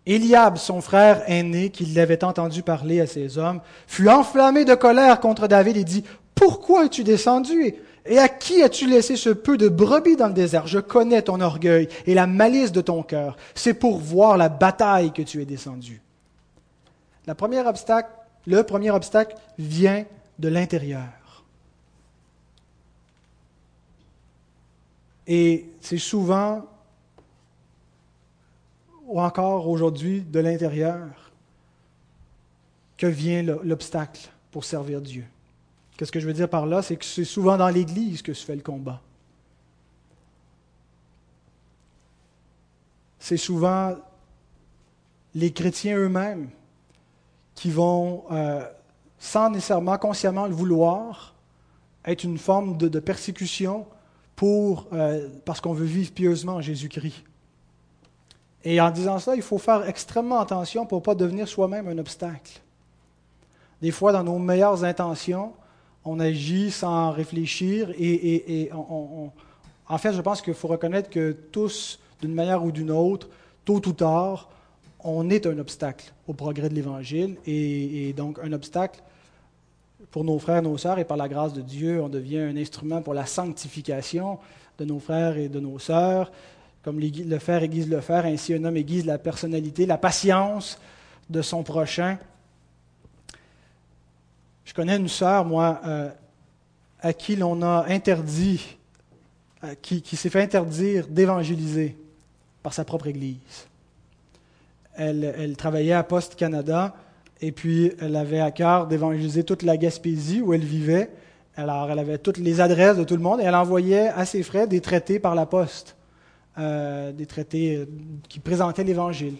[0.08, 5.20] Eliab, son frère aîné, qui l'avait entendu parler à ses hommes, fut enflammé de colère
[5.20, 6.02] contre David et dit,
[6.34, 7.74] Pourquoi es-tu descendu
[8.06, 10.66] Et à qui as-tu laissé ce peu de brebis dans le désert?
[10.66, 13.36] Je connais ton orgueil et la malice de ton cœur.
[13.54, 16.00] C'est pour voir la bataille que tu es descendu.
[17.26, 17.34] Le
[18.62, 20.04] premier obstacle vient
[20.38, 21.44] de l'intérieur.
[25.26, 26.64] Et c'est souvent
[29.08, 31.32] ou encore aujourd'hui de l'intérieur
[32.96, 35.24] que vient l'obstacle pour servir Dieu.
[35.96, 36.82] Qu'est-ce que je veux dire par là?
[36.82, 39.00] C'est que c'est souvent dans l'Église que se fait le combat.
[43.18, 43.96] C'est souvent
[45.34, 46.50] les chrétiens eux-mêmes
[47.54, 48.64] qui vont, euh,
[49.18, 51.34] sans nécessairement consciemment le vouloir,
[52.04, 53.86] être une forme de, persécution
[54.42, 57.24] euh, parce qu'on veut vivre pieusement en Jésus-Christ.
[58.64, 61.98] Et en disant ça, il faut faire extrêmement attention pour ne pas devenir soi-même un
[61.98, 62.60] obstacle.
[63.80, 65.52] Des fois, dans nos meilleures intentions,
[66.04, 72.34] on agit sans réfléchir et, en fait, je pense qu'il faut reconnaître que tous, d'une
[72.34, 73.28] manière ou d'une autre,
[73.64, 74.48] tôt ou tard,
[75.00, 79.00] on est un obstacle au progrès de l'Évangile et, donc un obstacle
[80.10, 82.56] pour nos frères et nos sœurs et par la grâce de Dieu, on devient un
[82.56, 84.38] instrument pour la sanctification
[84.78, 86.32] de nos frères et de nos sœurs,
[86.88, 90.78] comme le fer aiguise le fer, ainsi un homme aiguise la personnalité, la patience
[91.28, 92.16] de son prochain.
[94.64, 96.08] Je connais une sœur, moi, euh,
[97.02, 98.78] à qui l'on a interdit,
[99.64, 101.94] euh, qui, s'est fait interdire d'évangéliser
[102.62, 103.66] par sa propre Église.
[104.96, 106.96] Elle, elle travaillait à Poste Canada
[107.42, 111.10] et puis elle avait à cœur d'évangéliser toute la Gaspésie où elle vivait.
[111.54, 114.42] Alors elle avait toutes les adresses de tout le monde et elle envoyait à ses
[114.42, 115.97] frais des traités par la poste.
[116.58, 117.84] Euh, des traités euh,
[118.28, 119.36] qui présentaient l'Évangile.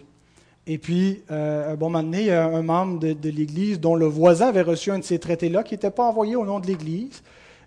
[0.65, 3.95] Et puis, euh, un bon moment donné, il y a un membre de, l'Église dont
[3.95, 6.67] le voisin avait reçu un de ces traités-là, qui n'était pas envoyé au nom de
[6.67, 7.21] l'Église,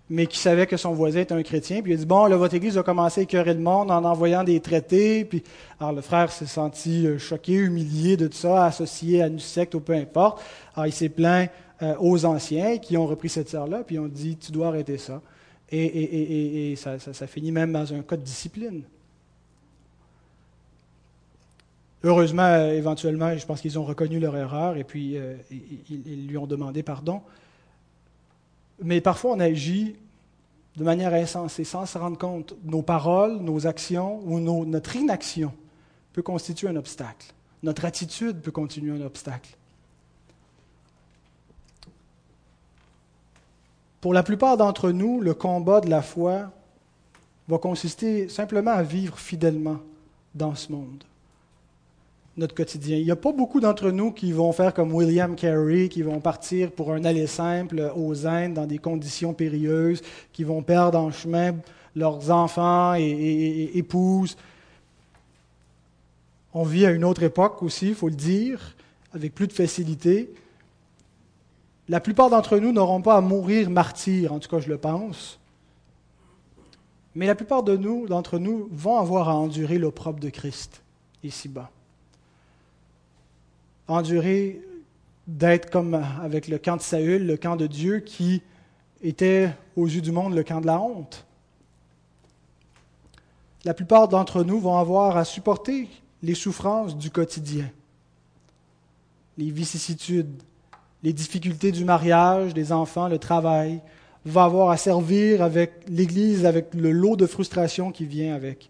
[0.09, 1.83] mais qui savait que son voisin était un chrétien.
[1.83, 4.03] Puis il a dit, bon, là, votre Église a commencé à écœurer le monde en
[4.05, 5.23] envoyant des traités.
[5.23, 5.43] Puis,
[5.79, 9.81] alors le frère s'est senti choqué, humilié de tout ça, associé à une secte ou
[9.81, 10.41] peu importe.
[10.73, 11.51] Alors il s'est plaint
[11.99, 15.21] aux anciens qui ont repris cette sœur-là, puis ont dit, tu dois arrêter ça.
[15.71, 18.83] Et, ça, ça finit même dans un cas de discipline.
[22.05, 26.37] Heureusement, euh, éventuellement, je pense qu'ils ont reconnu leur erreur et puis euh, ils, lui
[26.37, 27.21] ont demandé pardon.
[28.81, 29.95] Mais parfois, on agit
[30.75, 32.55] de manière insensée, sans se rendre compte.
[32.65, 35.53] Nos paroles, nos actions ou notre inaction
[36.11, 37.27] peut constituer un obstacle.
[37.61, 39.55] Notre attitude peut continuer un obstacle.
[44.01, 46.51] Pour la plupart d'entre nous, le combat de la foi
[47.47, 49.79] va consister simplement à vivre fidèlement
[50.35, 51.05] dans ce monde
[52.35, 52.97] notre quotidien.
[52.97, 56.19] Il n'y a pas beaucoup d'entre nous qui vont faire comme William Carey, qui vont
[56.19, 61.11] partir pour un aller simple aux Indes dans des conditions périlleuses, qui vont perdre en
[61.11, 61.55] chemin
[61.95, 64.35] leurs enfants et, épouses.
[66.53, 68.75] On vit à une autre époque aussi, il faut le dire,
[69.13, 70.33] avec plus de facilité.
[71.89, 75.39] La plupart d'entre nous n'auront pas à mourir martyrs, en tout cas je le pense.
[77.15, 80.81] Mais la plupart de nous, d'entre nous vont avoir à endurer l'opprobre de Christ
[81.23, 81.69] ici-bas
[83.87, 84.61] endurer
[85.27, 88.41] d'être comme avec le camp de Saül, le camp de Dieu, qui
[89.01, 91.25] était aux yeux du monde le camp de la honte.
[93.65, 95.87] La plupart d'entre nous vont avoir à supporter
[96.21, 97.69] les souffrances du quotidien,
[99.37, 100.41] les vicissitudes,
[101.01, 103.81] les difficultés du mariage, des enfants, le travail,
[104.25, 108.69] vont avoir à servir avec l'Église, avec le lot de frustration qui vient avec,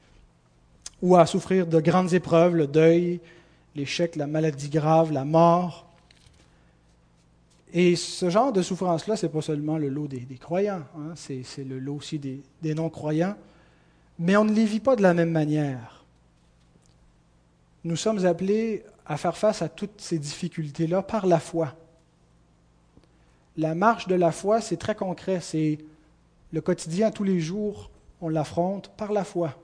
[1.02, 3.20] ou à souffrir de grandes épreuves, le deuil,
[3.76, 5.88] l'échec, la maladie grave, la mort.
[7.74, 11.44] Et ce genre de souffrance-là, ce n'est pas seulement le lot des, croyants, hein, c'est
[11.64, 13.36] le lot aussi des, des non-croyants,
[14.20, 16.04] mais on ne les vit pas de la même manière.
[17.84, 21.74] Nous sommes appelés à faire face à toutes ces difficultés-là par la foi.
[23.58, 25.80] La marche de la foi, c'est très concret, c'est
[26.52, 27.90] le quotidien tous les jours,
[28.22, 29.56] on l'affronte par la foi.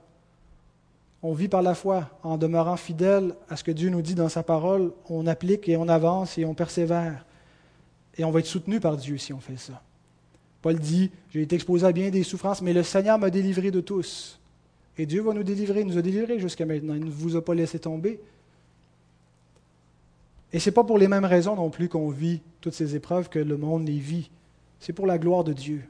[1.22, 4.30] On vit par la foi en demeurant fidèle à ce que Dieu nous dit dans
[4.30, 7.26] sa parole, on applique et on avance et on persévère.
[8.16, 9.82] Et on va être soutenu par Dieu si on fait ça.
[10.62, 13.80] Paul dit, j'ai été exposé à bien des souffrances, mais le Seigneur m'a délivré de
[13.80, 14.38] tous.
[14.98, 16.94] Et Dieu va nous délivrer, il nous a délivrés jusqu'à maintenant.
[16.94, 18.20] Il ne vous a pas laissé tomber.
[20.52, 23.28] Et ce n'est pas pour les mêmes raisons non plus qu'on vit toutes ces épreuves
[23.28, 24.30] que le monde les vit.
[24.80, 25.82] C'est pour la gloire de Dieu.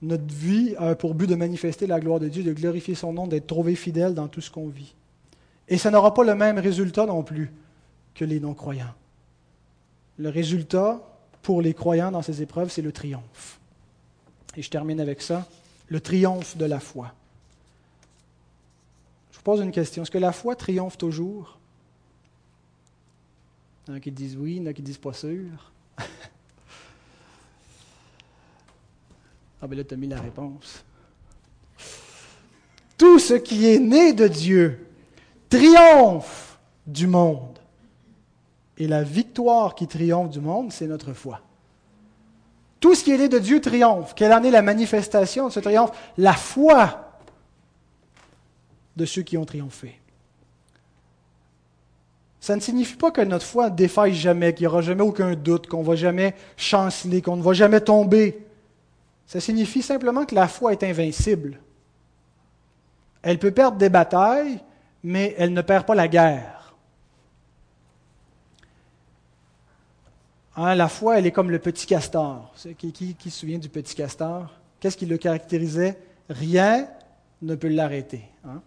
[0.00, 3.26] Notre vie a pour but de manifester la gloire de Dieu, de glorifier son nom,
[3.26, 4.94] d'être trouvé fidèle dans tout ce qu'on vit.
[5.68, 7.52] Et ça n'aura pas le même résultat non plus
[8.14, 8.94] que les non-croyants.
[10.18, 11.00] Le résultat
[11.42, 13.58] pour les croyants dans ces épreuves, c'est le triomphe.
[14.56, 15.46] Et je termine avec ça,
[15.88, 17.12] le triomphe de la foi.
[19.32, 20.02] Je vous pose une question.
[20.02, 21.58] Est-ce que la foi triomphe toujours?
[23.86, 25.72] Il y en a qui disent oui, il y en a qui disent pas sûr.
[29.60, 30.84] ah ben là, tu as mis la réponse.
[32.96, 34.86] Tout ce qui est né de Dieu
[35.48, 37.58] triomphe du monde.
[38.76, 41.40] Et la victoire qui triomphe du monde, c'est notre foi.
[42.80, 44.14] Tout ce qui est né de Dieu triomphe.
[44.14, 45.90] Quelle en est la manifestation de ce triomphe?
[46.16, 47.04] La foi
[48.96, 50.00] de ceux qui ont triomphé.
[52.40, 55.34] Ça ne signifie pas que notre foi ne défaille jamais, qu'il n'y aura jamais aucun
[55.34, 58.46] doute, qu'on ne va jamais chanceler, qu'on ne va jamais tomber.
[59.28, 61.60] Ça signifie simplement que la foi est invincible.
[63.20, 64.58] Elle peut perdre des batailles,
[65.04, 66.74] mais elle ne perd pas la guerre.
[70.56, 72.54] Hein, la foi, elle est comme le petit castor.
[72.78, 74.50] Qui, se souvient du petit castor?
[74.80, 75.98] Qu'est-ce qui le caractérisait?
[76.30, 76.88] Rien
[77.42, 78.22] ne peut l'arrêter.
[78.46, 78.62] Hein.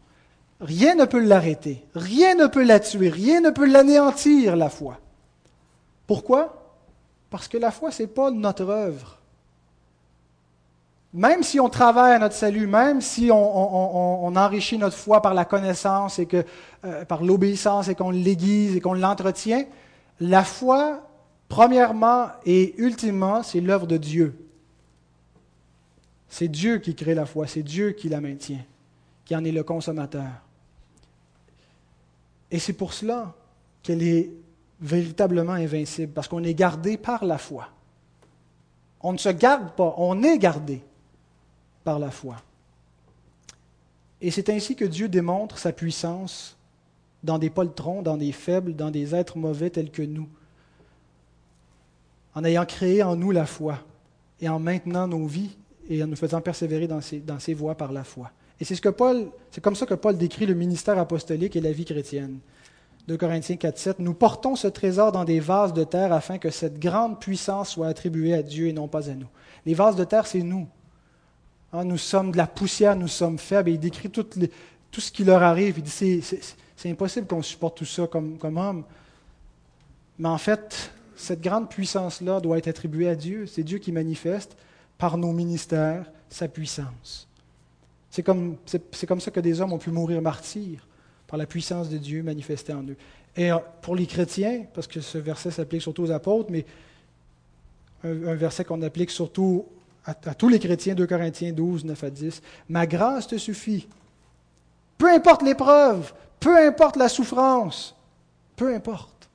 [0.59, 1.84] Rien ne peut l'arrêter.
[1.95, 3.09] Rien ne peut la tuer.
[3.09, 4.99] Rien ne peut l'anéantir, la foi.
[6.05, 6.78] Pourquoi?
[7.32, 9.20] Parce que la foi, ce n'est pas notre œuvre.
[11.14, 15.43] Même si on travaille à notre salut, même si on, enrichit notre foi par la
[15.43, 16.45] connaissance et que,
[16.86, 19.66] euh, par l'obéissance et qu'on l'aiguise et qu'on l'entretient,
[20.22, 21.01] la foi
[21.51, 24.47] Premièrement et ultimement, c'est l'œuvre de Dieu.
[26.30, 28.64] C'est Dieu qui crée la foi, c'est Dieu qui la maintient,
[29.26, 30.30] qui en est le consommateur.
[32.49, 33.36] Et c'est pour cela
[33.84, 34.32] qu'elle est
[34.80, 37.68] véritablement invincible, parce qu'on est gardé par la foi.
[39.01, 40.82] On ne se garde pas, on est gardé
[41.84, 42.38] par la foi.
[44.22, 46.58] Et c'est ainsi que Dieu démontre sa puissance
[47.24, 50.28] dans des poltrons, dans des faibles, dans des êtres mauvais tels que nous
[52.36, 53.80] en ayant créé en nous la foi
[54.40, 55.58] et en maintenant nos vies
[55.90, 58.32] et en nous faisant persévérer dans ces, dans voies par la foi.
[58.60, 61.62] Et c'est ce que Paul, c'est comme ça que Paul décrit le ministère apostolique et
[61.62, 62.40] la vie chrétienne.
[63.08, 66.52] 2 Corinthiens 4, 7, nous portons ce trésor dans des vases de terre afin que
[66.52, 69.28] cette grande puissance soit attribuée à Dieu et non pas à nous.
[69.66, 70.68] Les vases de terre, c'est nous.
[71.74, 73.69] Hein, nous sommes de la poussière, nous sommes faibles.
[73.69, 74.26] Et il décrit tout,
[74.97, 75.78] ce qui leur arrive.
[75.78, 78.84] Il dit, c'est impossible qu'on supporte tout ça comme, homme.
[80.19, 83.45] Mais en fait, cette grande puissance-là doit être attribuée à Dieu.
[83.45, 84.55] C'est Dieu qui manifeste
[84.97, 87.28] par nos ministères sa puissance.
[88.09, 90.86] C'est comme, ça que des hommes ont pu mourir martyrs,
[91.28, 92.97] par la puissance de Dieu manifestée en eux.
[93.38, 96.65] Et euh, pour les chrétiens, parce que ce verset s'applique surtout aux apôtres, mais
[98.03, 99.65] un, verset qu'on applique surtout
[100.06, 103.88] à, tous les chrétiens, 2 Corinthiens 12, 9 à 10, Ma grâce te suffit.
[104.97, 107.95] Peu importe l'épreuve, peu importe la souffrance,
[108.56, 109.30] peu importe.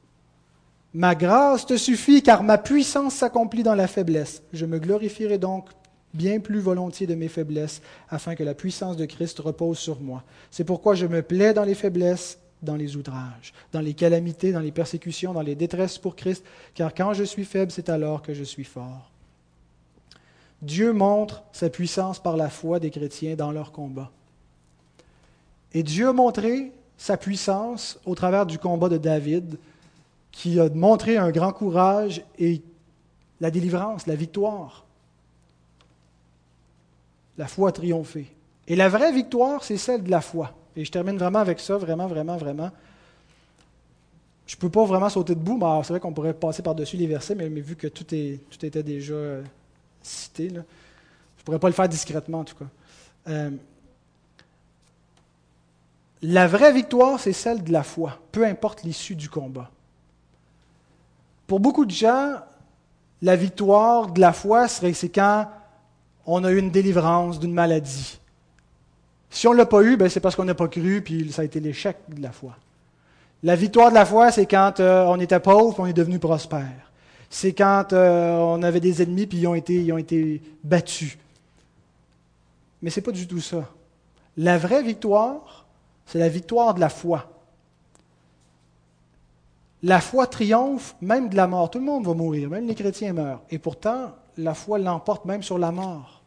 [0.94, 4.42] Ma grâce te suffit car ma puissance s'accomplit dans la faiblesse.
[4.52, 5.68] Je me glorifierai donc
[6.14, 10.24] bien plus volontiers de mes faiblesses, afin que la puissance de Christ repose sur moi.
[10.50, 14.60] C'est pourquoi je me plais dans les faiblesses, dans les outrages, dans les calamités, dans
[14.60, 16.44] les persécutions, dans les détresses pour Christ,
[16.74, 19.10] car quand je suis faible, c'est alors que je suis fort.
[20.62, 24.10] Dieu montre sa puissance par la foi des chrétiens dans leur combat.
[25.72, 29.58] Et Dieu a montré sa puissance au travers du combat de David,
[30.32, 32.62] qui a montré un grand courage et
[33.40, 34.84] la délivrance, la victoire.
[37.38, 38.26] La foi a triomphé.
[38.66, 40.52] Et la vraie victoire, c'est celle de la foi.
[40.76, 42.70] Et je termine vraiment avec ça, vraiment, vraiment, vraiment.
[44.46, 47.06] Je ne peux pas vraiment sauter debout, mais c'est vrai qu'on pourrait passer par-dessus les
[47.06, 49.14] versets, mais, vu que tout, est, tout était déjà
[50.38, 50.62] je ne
[51.44, 52.66] pourrais pas le faire discrètement en tout cas.
[53.28, 53.50] Euh,
[56.22, 59.70] la vraie victoire, c'est celle de la foi, peu importe l'issue du combat.
[61.46, 62.36] Pour beaucoup de gens,
[63.22, 65.48] La victoire de la foi, c'est quand
[66.26, 68.20] on a eu une délivrance d'une maladie.
[69.30, 71.42] Si on ne l'a pas eu, ben c'est parce qu'on n'a pas cru, puis ça
[71.42, 72.56] a été l'échec de la foi.
[73.42, 76.90] La victoire de la foi, c'est quand euh, on était pauvre, on est devenu prospère.
[77.30, 81.18] C'est quand euh, on avait des ennemis, puis ils ont été, battus.
[82.82, 83.68] Mais ce n'est pas du tout ça.
[84.36, 85.66] La vraie victoire,
[86.06, 87.30] c'est la victoire de la foi.
[89.82, 91.70] La foi triomphe même de la mort.
[91.70, 93.42] Tout le monde va mourir, même les chrétiens meurent.
[93.50, 96.22] Et pourtant, la foi l'emporte même sur la mort.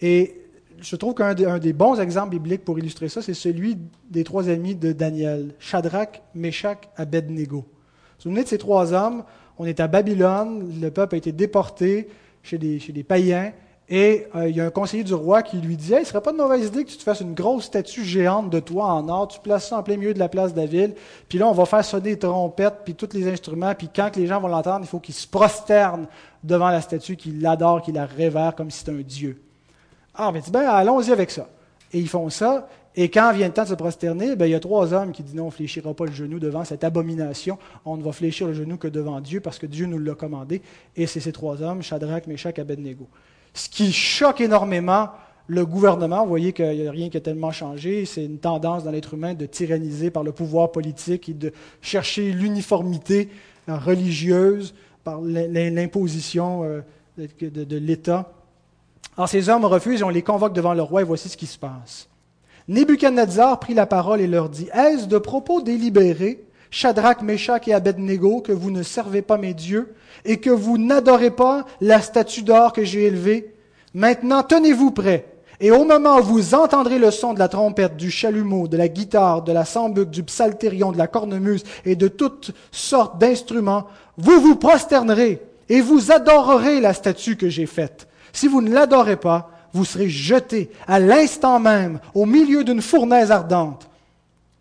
[0.00, 0.46] Et
[0.80, 3.78] je trouve qu'un des, bons exemples bibliques pour illustrer ça, c'est celui
[4.10, 7.58] des trois amis de Daniel, Shadrach, Meshach, Abednego.
[7.58, 9.24] Vous vous souvenez de ces trois hommes?
[9.58, 12.08] On est à Babylone, le peuple a été déporté
[12.42, 13.52] chez des, païens,
[13.88, 16.20] et euh, il y a un conseiller du roi qui lui dit hey, ne serait
[16.20, 19.08] pas de mauvaise idée que tu te fasses une grosse statue géante de toi en
[19.08, 20.94] or, tu places ça en plein milieu de la place de la ville,
[21.28, 24.26] puis là, on va faire sonner les trompettes, puis tous les instruments, puis quand les
[24.26, 26.06] gens vont l'entendre, il faut qu'ils se prosternent
[26.44, 29.42] devant la statue, qu'ils l'adorent, qu'ils la révèrent comme si c'était un dieu.
[30.14, 31.48] Ah, mais dis ben, allons-y avec ça.
[31.92, 34.54] Et ils font ça, et quand vient le temps de se prosterner, ben, il y
[34.54, 37.58] a trois hommes qui disent non, on ne fléchira pas le genou devant cette abomination,
[37.84, 40.62] on ne va fléchir le genou que devant Dieu, parce que Dieu nous l'a commandé,
[40.96, 43.06] et c'est ces trois hommes, Shadrach, Meshach, Abednego
[43.56, 45.08] ce qui choque énormément
[45.48, 46.22] le gouvernement.
[46.22, 48.04] Vous voyez qu'il n'y a rien qui a tellement changé.
[48.04, 52.32] C'est une tendance dans l'être humain de tyranniser par le pouvoir politique et de chercher
[52.32, 53.28] l'uniformité
[53.66, 56.80] religieuse par l'imposition euh,
[57.16, 58.32] de, l'État.
[59.16, 61.46] Alors ces hommes refusent et on les convoque devant le roi et voici ce qui
[61.46, 62.08] se passe.
[62.68, 68.40] Nebuchadnezzar prit la parole et leur dit Est-ce de propos délibérés, Shadrach, Meshach et Abednego,
[68.40, 69.94] que vous ne servez pas mes dieux
[70.24, 73.54] et que vous n'adorez pas la statue d'or que j'ai élevée?
[73.94, 75.26] Maintenant, tenez-vous prêts.
[75.60, 78.88] Et au moment où vous entendrez le son de la trompette, du chalumeau, de la
[78.88, 83.86] guitare, de la sambuc, du psalterion, de la cornemuse et de toutes sortes d'instruments,
[84.18, 88.06] vous vous prosternerez et vous adorerez la statue que j'ai faite.
[88.32, 93.30] Si vous ne l'adorez pas, vous serez jetés à l'instant même au milieu d'une fournaise
[93.30, 93.88] ardente.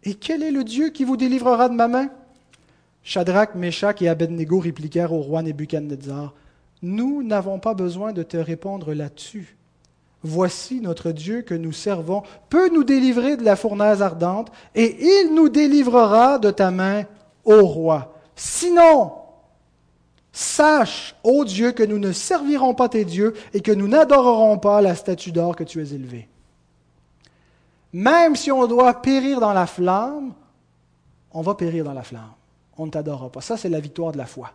[0.03, 2.09] Et quel est le Dieu qui vous délivrera de ma main?
[3.03, 6.33] Shadrach, Meshach et Abednego répliquèrent au roi Nebuchadnezzar
[6.81, 9.55] Nous n'avons pas besoin de te répondre là-dessus.
[10.23, 15.35] Voici notre Dieu que nous servons peut nous délivrer de la fournaise ardente, et il
[15.35, 17.03] nous délivrera de ta main,
[17.43, 18.15] ô roi.
[18.35, 19.11] Sinon,
[20.35, 24.81] sache, ô Dieu, que nous ne servirons pas tes dieux et que nous n'adorerons pas
[24.81, 26.27] la statue d'or que tu as élevée.
[27.93, 30.33] Même si on doit périr dans la flamme,
[31.31, 32.33] on va périr dans la flamme
[32.77, 33.41] on ne t'adorera pas.
[33.41, 34.51] Ça, c'est la victoire de la foi.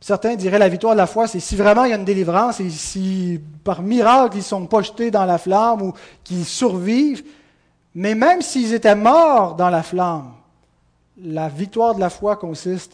[0.00, 2.60] Certains diraient la victoire de la foi, c'est si vraiment il y a une délivrance
[2.60, 7.24] et si par miracle ils sont pas dans la flamme ou qu'ils survivent.
[7.94, 10.32] Mais même s'ils étaient morts dans la flamme,
[11.18, 12.92] la victoire de la foi consiste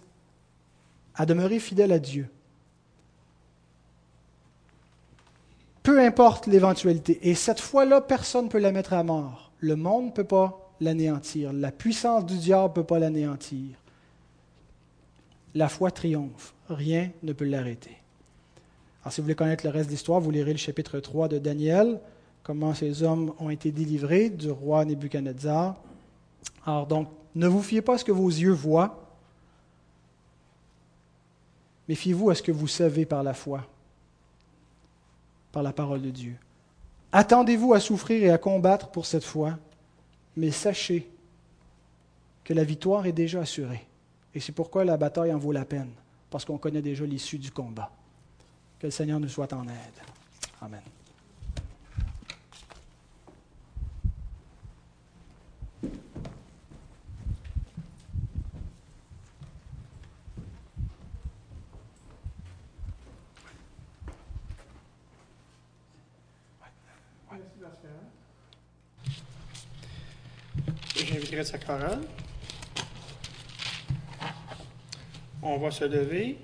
[1.14, 2.28] à demeurer fidèle à Dieu.
[5.82, 7.18] Peu importe l'éventualité.
[7.28, 9.50] Et cette fois-là, personne ne peut la mettre à mort.
[9.58, 11.52] Le monde ne peut pas l'anéantir.
[11.52, 13.76] La puissance du diable ne peut pas l'anéantir.
[15.54, 16.54] La foi triomphe.
[16.68, 17.96] Rien ne peut l'arrêter.
[19.02, 21.38] Alors, si vous voulez connaître le reste de l'histoire, vous lirez le chapitre 3 de
[21.38, 22.00] Daniel,
[22.44, 25.76] comment ces hommes ont été délivrés du roi Nebuchadnezzar.
[26.64, 29.01] Alors, donc, ne vous fiez pas à ce que vos yeux voient,
[31.88, 33.66] mais fiez-vous à ce que vous savez par la foi,
[35.50, 36.36] par la parole de Dieu.
[37.12, 39.58] Attendez-vous à souffrir et à combattre pour cette foi,
[40.36, 41.10] mais sachez
[42.44, 43.86] que la victoire est déjà assurée.
[44.34, 45.90] Et c'est pourquoi la bataille en vaut la peine,
[46.30, 47.90] parce qu'on connaît déjà l'issue du combat.
[48.78, 50.00] Que le Seigneur nous soit en aide.
[50.60, 50.80] Amen.
[71.32, 72.00] J'inviterai sa chorale.
[75.40, 76.36] On va se lever.